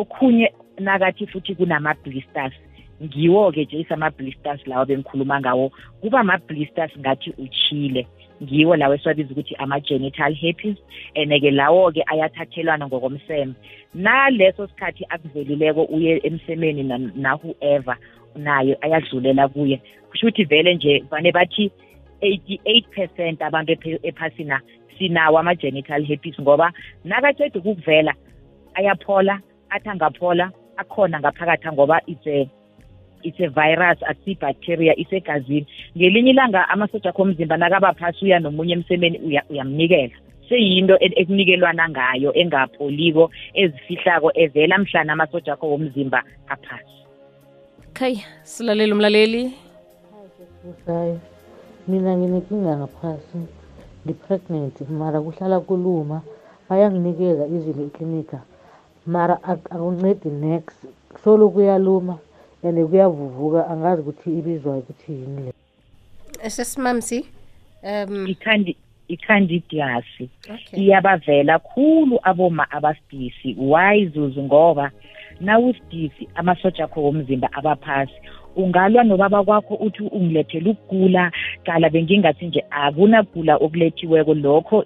okhunye 0.00 0.52
nakathi 0.78 1.26
futhi 1.26 1.54
kunama-blisters. 1.54 2.52
Ngiwo-ke 3.02 3.64
nje 3.64 3.78
isama-blisters 3.80 4.66
lawo 4.66 4.84
bengikhuluma 4.84 5.40
ngawo. 5.40 5.72
Kuba 6.00 6.20
ama-blisters 6.20 6.92
ngathi 6.98 7.30
uchile 7.38 8.06
ngiwo 8.42 8.76
lawo 8.76 8.94
esiwabiza 8.94 9.30
ukuthi 9.32 9.54
ama-genital 9.58 10.34
herpes 10.34 10.76
and-ke 11.14 11.50
lawo-ke 11.50 12.02
ayathathelwana 12.06 12.86
ngokomseme. 12.86 13.54
Naleso 13.94 14.66
sikhathi 14.66 15.04
akuvelileko 15.08 15.82
uye 15.84 16.20
emsemeni 16.22 16.82
na- 16.82 16.98
na-whoever 16.98 17.96
nayo 18.36 18.76
ayadlulela 18.80 19.48
kuye. 19.48 19.80
Kusho 20.10 20.26
ukuthi 20.26 20.44
vele 20.44 20.74
nje 20.74 21.04
vane 21.10 21.32
bathi 21.32 21.70
88 22.20 22.88
percent 22.90 23.42
abantu 23.42 23.72
ephe- 23.72 24.00
ephasina 24.02 24.60
sinawo 24.98 25.38
ama-genital 25.38 26.04
herpes 26.04 26.40
ngoba 26.40 26.72
nakaceda 27.04 27.60
ukuvela 27.60 28.14
ayaphola 28.74 29.40
athi 29.70 29.88
angaphola 29.88 30.50
akhona 30.76 31.20
ngaphakathi 31.20 31.68
ngoba 31.72 32.00
it's 32.06 32.26
a 32.26 32.48
it's 33.22 33.40
a 33.40 33.48
virus 33.48 33.98
akusi-bacteria 34.02 34.96
isegazini 34.98 35.66
ngelinye 35.96 36.30
ilanga 36.30 36.68
amasoja 36.68 37.10
akho 37.10 37.22
omzimba 37.22 37.56
nakaba 37.56 37.92
phasi 37.94 38.24
uya 38.24 38.38
nomunye 38.40 38.72
emsemeni 38.72 39.18
uya- 39.18 39.44
uyamnikela 39.50 40.14
seyinto 40.48 40.98
e- 41.00 41.12
ekunikelwana 41.20 41.88
ngayo 41.88 42.34
engapholiko 42.34 43.30
ezifihlako 43.54 44.30
evela 44.34 44.78
mhlana 44.78 45.12
amasoja 45.12 45.52
akho 45.52 45.70
womzimba 45.70 46.22
aphasi 46.48 46.96
okay 47.90 48.16
silaleli 48.42 48.92
umlaleli. 48.92 49.52
Mina 51.88 52.16
nginenkinga 52.16 52.76
ngaphasi. 52.76 53.38
Ndi-pregnant 54.04 54.80
mara 54.90 55.20
kuhlala 55.20 55.60
kuluma. 55.60 56.22
Bayanginikeza 56.68 57.46
izinto 57.46 57.82
eklinika. 57.82 58.38
Mara 59.06 59.38
ak- 59.42 59.70
akuncedi 59.70 60.30
next. 60.30 60.86
Solo 61.24 61.48
kuyaluma 61.50 62.18
and 62.62 62.88
kuyavuvuka. 62.88 63.68
Angazi 63.70 64.02
ukuthi 64.02 64.30
ibizwa 64.38 64.76
ukuthi 64.78 65.12
yini 65.12 65.42
le. 65.46 65.52
sesimamsi 66.50 67.26
um 67.82 68.26
ikhandi 68.26 68.76
i-candidias 69.08 70.04
okay. 70.20 70.80
Iyabavela 70.80 71.58
khulu 71.58 72.18
aboma 72.22 72.70
abasidisi 72.70 73.54
why 73.58 74.06
zuzu? 74.06 74.42
Ngoba 74.42 74.90
nawusidisi 75.40 76.28
amasoja 76.34 76.84
akho 76.84 77.02
womzimba 77.02 77.48
abaphasi. 77.52 78.12
Ungalwa 78.56 79.04
nobaba 79.04 79.44
kwakho 79.44 79.74
uthi 79.74 80.02
ungilethela 80.02 80.70
ukugula 80.70 81.32
qala 81.64 81.90
bengingathi 81.90 82.46
nje 82.46 82.64
akunagula 82.70 83.56
okulethiweko 83.56 84.34
lokho 84.34 84.84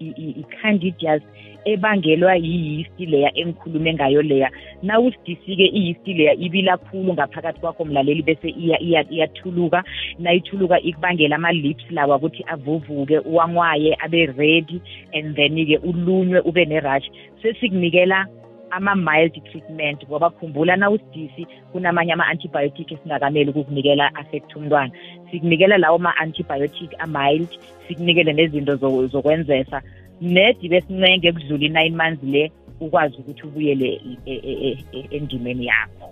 i-candidias 0.00 1.22
ebangelwa 1.64 2.34
yi-yeast 2.36 3.00
leya 3.00 3.30
engikhulume 3.38 3.94
ngayo 3.94 4.22
leya. 4.22 4.50
Nawusidisi-ke 4.82 5.66
i-yeast 5.66 6.06
leya 6.06 6.34
ibila 6.34 6.76
khulu 6.76 7.12
ngaphakathi 7.14 7.60
kwakho 7.60 7.84
mlaleli 7.84 8.22
bese 8.22 8.48
iya- 8.48 8.80
iya- 8.80 9.10
iyathuluka. 9.10 9.84
Nayithuluka 10.18 10.80
ikubangela 10.80 11.36
ama-lips 11.36 11.84
lawa 11.90 12.16
ukuthi 12.16 12.44
avuvuke 12.46 13.18
uwanwaye 13.18 13.96
abe 14.04 14.26
ready 14.26 14.80
and 15.12 15.36
then-ke 15.36 15.78
ulunywe 15.78 16.40
ube 16.40 16.64
ne-rush. 16.64 17.10
Sesikunikela 17.42 18.26
ama-mild 18.70 19.34
treatment 19.50 20.04
ngoba 20.08 20.30
khumbula 20.30 20.76
nawusidisi 20.76 21.46
kunamanye 21.72 22.12
ama-antibiotic 22.12 22.92
esingakamele 22.92 23.50
ukukunikela 23.50 24.14
affect 24.14 24.56
umntwana. 24.56 24.92
Sikunikela 25.30 25.78
lawo 25.78 25.98
ma-antibiotic 25.98 26.90
a-mild 26.98 27.48
sikunikele 27.88 28.32
nezinto 28.32 28.74
zo- 28.76 29.06
zokwenzesa. 29.06 29.82
Nedi 30.20 30.68
besincenge 30.68 31.32
kudlula 31.32 31.64
i-nine 31.66 31.96
months 31.96 32.22
le 32.24 32.52
ukwazi 32.80 33.16
ukuthi 33.18 33.42
ubuyele 33.46 34.00
e- 34.26 34.40
e- 34.44 34.68
e- 34.68 34.78
e- 34.92 35.06
endimeni 35.10 35.66
yakho. 35.66 36.10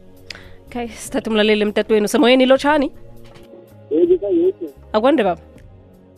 Okay 0.66 0.88
sithathe 0.88 1.30
umlaleli 1.30 1.62
emtatweni. 1.62 2.04
Usemoyeni 2.04 2.46
lotshani 2.46 2.90
ngibisa 3.94 4.26
yethu 4.28 4.66
akwande 4.92 5.22
baba. 5.24 5.40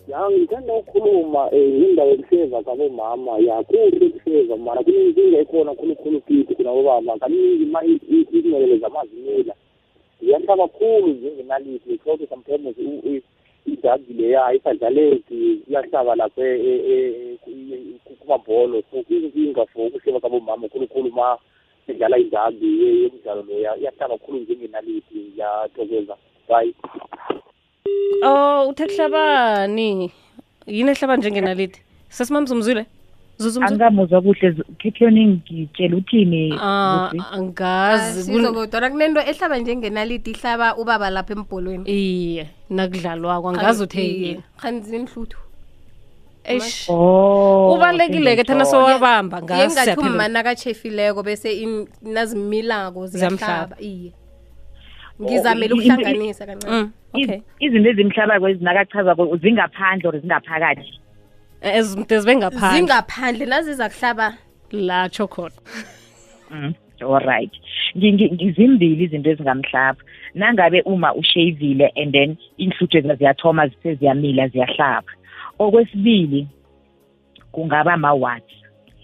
yangitenda 0.09 0.75
ukukhuluma 0.75 1.51
um 1.51 1.59
eh, 1.59 1.89
indawo 1.89 2.11
yokuseva 2.11 2.63
kabomama. 2.63 3.39
Yakuri 3.39 4.07
ukuseva 4.07 4.57
mara 4.57 4.83
kuninkinga 4.83 5.41
ikhona 5.41 5.75
khulukhulu 5.75 6.21
kithi 6.21 6.55
kunabobaba. 6.55 7.19
Kaningi 7.19 7.65
ma 7.65 7.85
izinelelo 7.85 8.77
zamazimila 8.79 9.55
ziyanhla 10.21 10.69
khulu 10.69 11.09
njengenalithi 11.09 11.91
because 11.91 12.27
sometimes 12.29 12.77
ijazi 13.67 14.13
leya 14.13 14.55
isadlaleki 14.55 15.61
iyahlaba 15.69 16.15
lapho 16.15 16.43
e- 16.45 16.83
e- 16.93 17.39
e- 17.47 17.99
kumabholo 18.21 18.83
so 18.91 19.03
inkinga 19.09 19.67
for 19.67 19.87
ukuseva 19.87 20.21
kabomama 20.21 20.69
khulukhulu 20.69 21.11
ma 21.11 21.39
sidlala 21.87 22.19
ijazi 22.19 22.67
yemidlalo 22.83 23.43
leya. 23.43 23.77
Iyahlaba 23.77 24.19
khulu 24.19 24.39
njengenalithi 24.39 25.33
yathokoza 25.37 26.17
bye. 26.49 26.75
Oh 28.23 28.69
uthe 28.69 28.87
kuhlabani 28.87 30.11
yini 30.67 30.91
ehlaba 30.91 31.17
njengenaliti 31.17 31.83
sesimamzumzwile 32.09 32.87
zuzumzwe 33.39 33.75
angamuzwa 33.75 34.23
kuhle. 34.23 34.55
Khikhoni 34.79 35.27
ngitshela 35.27 35.97
uthini? 35.97 36.59
Ah, 36.61 37.11
angazi. 37.33 38.23
Sizokudora 38.23 38.91
kunento 38.91 39.21
ehlaba 39.21 39.59
njengenaliti 39.59 40.31
ihlaba 40.31 40.77
ubaba 40.77 41.11
lapha 41.11 41.33
embholweni. 41.33 41.85
Iye 41.85 42.49
nakudlalwako 42.71 43.49
angazi 43.49 43.83
uthe 43.83 44.03
yini. 44.03 44.43
khani 44.57 44.81
zinhluthu 44.81 45.39
eish. 46.45 46.87
Oh 46.89 47.75
ubalulekile-ke 47.75 48.45
thana 48.45 48.65
sowabamba 48.65 49.43
ngazi 49.43 49.61
yengathi 49.61 50.01
umma 50.01 50.29
nakatshefileko 50.29 51.23
bese 51.23 51.49
nazimilako 52.03 53.07
ziyahlaba. 53.07 53.77
Iye. 53.81 54.13
Ngizamele 55.23 55.67
i- 55.67 55.79
ukuhlanganisa 55.79 56.47
kancane. 56.47 56.73
Mm, 56.83 56.93
okay. 57.15 57.25
Iz- 57.25 57.43
izinto 57.61 57.91
ezimhlabako 57.91 58.49
ezinakachaza 58.49 59.15
zingaphandle 59.43 60.09
or 60.09 60.19
zingaphakathi 60.21 61.01
ezimde 61.61 62.19
zibe 62.21 62.37
ngaphandle 62.37 62.79
zingaphandle 62.81 63.47
naziza 63.47 63.89
kuhlaba. 63.89 64.35
Latsho 64.73 65.27
khona 65.29 65.55
Mm, 66.51 66.75
alright 67.01 67.53
Ngi- 67.97 68.13
ngi- 68.13 68.31
ngi- 68.35 68.53
zimbili 68.57 69.05
izinto 69.05 69.31
ezingamhlaba. 69.31 70.01
Nangabe 70.35 70.83
uma 70.85 71.15
ushavile 71.15 71.89
and 71.97 72.13
then 72.13 72.37
inhluthu 72.59 72.99
ziyathoma 73.17 73.71
seziyamila 73.83 74.49
ziyahlaba. 74.49 75.13
Okwesibili 75.59 76.47
kungaba 77.53 77.93
ama-wards. 77.95 78.53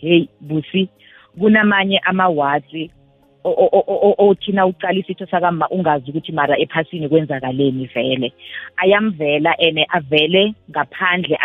Hey 0.01 0.29
busi 0.40 0.88
kunamanye 1.38 1.98
o- 2.05 2.90
othina 3.44 4.66
ucala 4.66 4.98
isitho 4.98 5.26
sakama 5.26 5.68
ungazi 5.68 6.11
ukuthi 6.11 6.33
mara 6.33 6.59
ephasini 6.59 7.09
kwenzakaleni 7.09 7.87
vele. 7.94 8.33
Ayamvela 8.76 9.55
and 9.59 9.78
avele 9.90 10.55
ngaphandle 10.70 11.38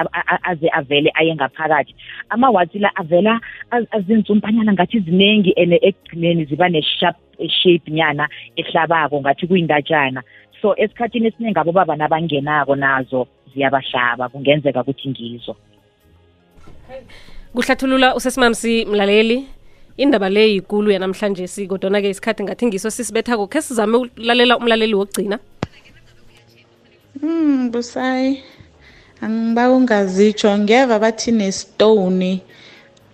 aze 0.43 0.69
avele 0.73 1.12
aye 1.15 1.36
ngaphakathi. 1.36 1.95
Ama-wards 2.29 2.75
la 2.75 2.91
avela 2.95 3.39
az- 3.71 3.88
azinsumpanyana 3.91 4.73
ngathi 4.73 4.99
ziningi 4.99 5.53
and 5.57 5.73
ekugcineni 5.73 6.45
ziba 6.45 6.69
ne-sharp 6.69 7.15
shape 7.49 7.91
nyana 7.91 8.29
ehlabako 8.55 9.21
ngathi 9.21 9.47
kuyindatshana 9.47 10.23
so 10.62 10.73
esikhathini 10.77 11.27
esiningi 11.27 11.60
abobaba 11.60 11.95
nabangenako 11.95 12.75
nazo 12.75 13.27
ziyabahlaba 13.53 14.29
kungenzeka 14.29 14.81
ukuthi 14.81 15.10
ngizo. 15.10 15.55
Kuhlathulula 17.53 18.15
usesimamsi 18.15 18.86
mlaleli. 18.86 19.56
Indaba 19.97 20.29
le 20.29 20.53
yikulu 20.53 20.91
yanamhlanje 20.91 21.47
sikodwana-ke 21.47 22.10
isikhathi 22.10 22.43
ngathi 22.43 22.65
ngiso 22.67 22.89
sisibethako 22.89 23.47
khe 23.47 23.62
sizame 23.62 23.97
ukulalela 23.97 24.57
umlaleli 24.57 24.93
wokugcina 24.95 25.39
Hmm, 27.21 27.71
busayi. 27.71 28.43
Angiba 29.21 29.71
ungazitsho 29.71 30.57
ngiyeva 30.57 30.99
bathi 30.99 31.31
nestone 31.31 32.41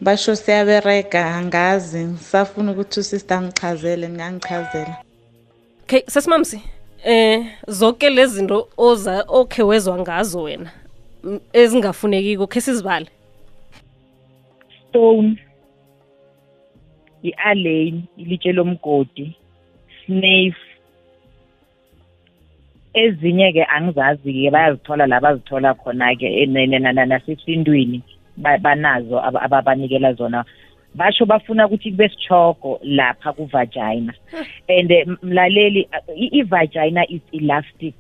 basho 0.02 0.36
siyaberega 0.36 1.36
angazi 1.36 2.00
ngisafuna 2.06 2.72
ukuthi 2.72 3.00
usister 3.00 3.38
angichazele 3.38 4.10
ngingangichazela. 4.10 4.96
okay 5.84 6.02
sesimamsi 6.08 6.60
eh 7.06 7.46
zonke 7.68 8.10
lezi 8.10 8.36
zinto 8.36 8.68
oza 8.78 9.24
okhe 9.28 9.64
wezwa 9.64 9.98
ngazo 10.00 10.42
wena 10.44 10.72
m- 11.24 11.40
ezingafunekiko 11.54 12.48
khe 12.48 12.62
sizibale 12.62 13.08
stone 14.90 15.38
i-alane 17.24 18.04
ilitshe 18.18 18.52
lomgodi 18.54 19.36
snake 20.06 20.56
ezinye-ke 22.94 23.64
angizazi-ke 23.76 24.52
bayazithola 24.52 25.08
la 25.08 25.20
bazithola 25.20 25.74
khona-ke 25.74 26.46
nasesintwini 26.48 28.02
ba- 28.38 28.58
banazo 28.58 29.20
aba- 29.20 29.42
ababanikela 29.42 30.14
zona. 30.14 30.46
Basho 30.96 31.26
bafuna 31.26 31.66
ukuthi 31.68 31.92
kube 31.92 32.10
sichogo 32.10 32.80
lapha 32.84 33.34
kuvagina. 33.34 34.14
And 34.70 34.92
eh, 34.92 35.06
mlaleli 35.24 35.88
i- 36.16 36.30
ivagina 36.42 37.04
is 37.10 37.22
elastic. 37.32 37.96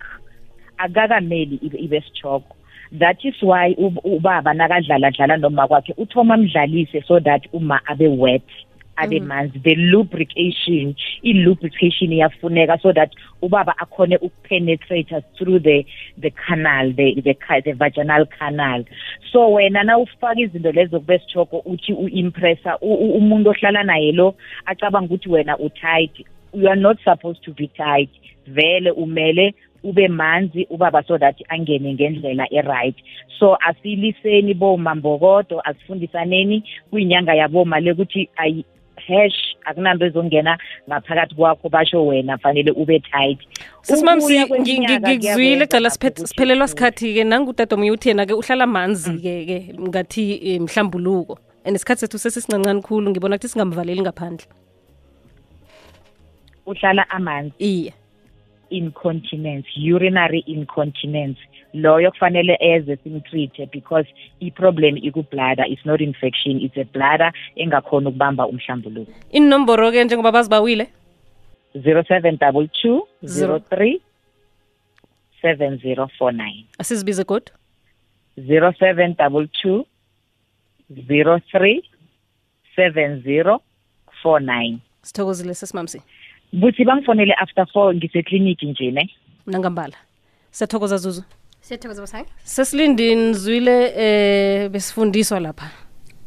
Akakameli 0.78 1.56
ibe 1.62 2.02
sichogo 2.02 2.56
that 3.00 3.18
is 3.26 3.34
why 3.42 3.74
ub- 3.78 4.06
ubaba 4.06 4.54
nakadlala 4.54 5.12
dlala 5.12 5.38
noma 5.38 5.68
kwakhe 5.68 5.94
uthoma 5.98 6.38
mdlalise 6.38 7.02
so 7.08 7.20
that 7.20 7.42
uma 7.54 7.80
abe 7.88 8.08
wet 8.08 8.44
abe 8.96 9.20
manzi 9.20 9.60
the 9.60 9.76
lubrication 9.76 10.96
i-lubrication 11.24 12.14
iyafuneka 12.14 12.78
so 12.82 12.94
that 12.94 13.12
ubaba 13.42 13.74
akhone 13.78 14.18
ukupenetrate 14.18 15.22
through 15.38 15.60
the 15.60 15.86
the 16.18 16.30
canal 16.32 16.94
the 16.94 17.22
the, 17.22 17.34
ca- 17.34 17.62
the 17.62 17.74
vaginal 17.74 18.26
canal. 18.40 18.84
So 19.32 19.52
wena 19.52 19.84
na 19.84 19.98
ufaka 19.98 20.40
izinto 20.42 20.72
lezo 20.72 21.00
kube 21.00 21.20
sichoko 21.20 21.58
uthi 21.66 21.94
u-impressa 21.94 22.78
u- 22.82 22.94
u- 22.94 23.18
umuntu 23.18 23.50
ohlala 23.50 23.84
naye 23.84 24.12
lo 24.12 24.36
acabanga 24.66 25.06
ukuthi 25.06 25.30
wena 25.30 25.58
u-tight. 25.58 26.26
You 26.54 26.68
are 26.70 26.76
not 26.82 26.98
supposed 27.04 27.44
to 27.44 27.52
be 27.52 27.68
tight. 27.68 28.10
Vele 28.48 28.92
umele 28.92 29.54
ube 29.84 30.08
manzi 30.08 30.68
ubaba 30.70 31.04
so 31.08 31.18
that 31.18 31.36
angene 31.50 31.94
ngendlela 31.94 32.48
e-right. 32.52 32.96
So 33.40 33.58
asiliseni 33.68 34.54
bomambokodo 34.54 35.62
asifundisaneni. 35.64 36.64
Kuyinyanga 36.92 37.34
yaboma 37.34 37.80
lekuthi 37.80 38.30
ayi 38.36 38.66
hash 39.08 39.56
akunanto 39.66 40.06
ezongena 40.06 40.58
ngaphakathi 40.90 41.36
kwakho 41.36 41.70
basho 41.70 42.06
wena 42.06 42.38
fanele 42.38 42.72
ube 42.72 43.00
tight. 43.00 43.40
Kweminyaka 43.88 45.00
ngikuzwile 45.00 45.68
cala 45.68 45.90
siphelelwa 45.90 46.68
sikhathi-ke. 46.68 47.24
Nangutadomoye 47.24 47.92
uthena-ke 47.92 48.34
uhlala 48.34 48.68
manzi-ke 48.68 49.46
ke 49.46 49.58
ngathi 49.80 50.24
eh, 50.44 50.62
mhlambuluko. 50.62 51.38
And 51.66 51.76
isikhathi 51.76 52.00
sethu 52.00 52.18
sesisincane 52.18 52.82
khulu 52.82 53.10
ngibona 53.10 53.36
ukuthi 53.36 53.48
singamvaleli 53.48 54.02
ngaphandle. 54.02 54.48
Uhlala 56.66 57.10
amanzi. 57.10 57.54
Iye. 57.60 57.94
Incontinence 58.70 59.68
urinary 59.78 60.44
incontinence. 60.48 61.40
Loyo 61.74 62.12
kufanele 62.12 62.58
eze 62.60 62.98
simtreat 63.04 63.72
because 63.72 64.10
i-problem 64.40 64.98
ikubladder 64.98 65.72
is 65.72 65.80
not 65.86 66.02
infection 66.02 66.62
it's 66.62 66.78
a 66.78 66.84
bladder 66.84 67.34
engakhona 67.56 68.10
ukubamba 68.10 68.48
umhlambuluko. 68.48 69.12
Inomboro-ke 69.32 70.04
njengoba 70.04 70.32
bazibawile? 70.32 70.88
0722 71.76 73.02
03 73.24 74.00
7049 75.44 76.64
asizibize 76.78 77.24
kodwa 77.24 77.56
0722 78.38 79.84
03 80.92 81.82
7049 82.78 84.78
sithokozile 85.02 85.54
sesimamsi. 85.54 86.02
Buthi 86.54 86.86
bangifonele 86.86 87.34
after 87.34 87.68
four 87.68 87.96
ngisekliniki 87.96 88.66
nje 88.66 88.92
ne? 88.92 89.10
Nangambala. 89.46 89.94
Siyathokoza 90.52 90.98
zuzu. 90.98 91.24
Siyathokoza 91.66 92.02
basayi 92.02 92.26
sesilindi 92.44 93.16
nizwile 93.16 93.76
eh 93.96 94.70
besifundiswa 94.70 95.40
lapha. 95.40 95.72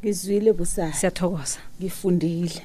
Ngizwile 0.05 0.53
busayi 0.53 0.93
siyathokoza. 0.93 1.59
Ngifundile. 1.81 2.63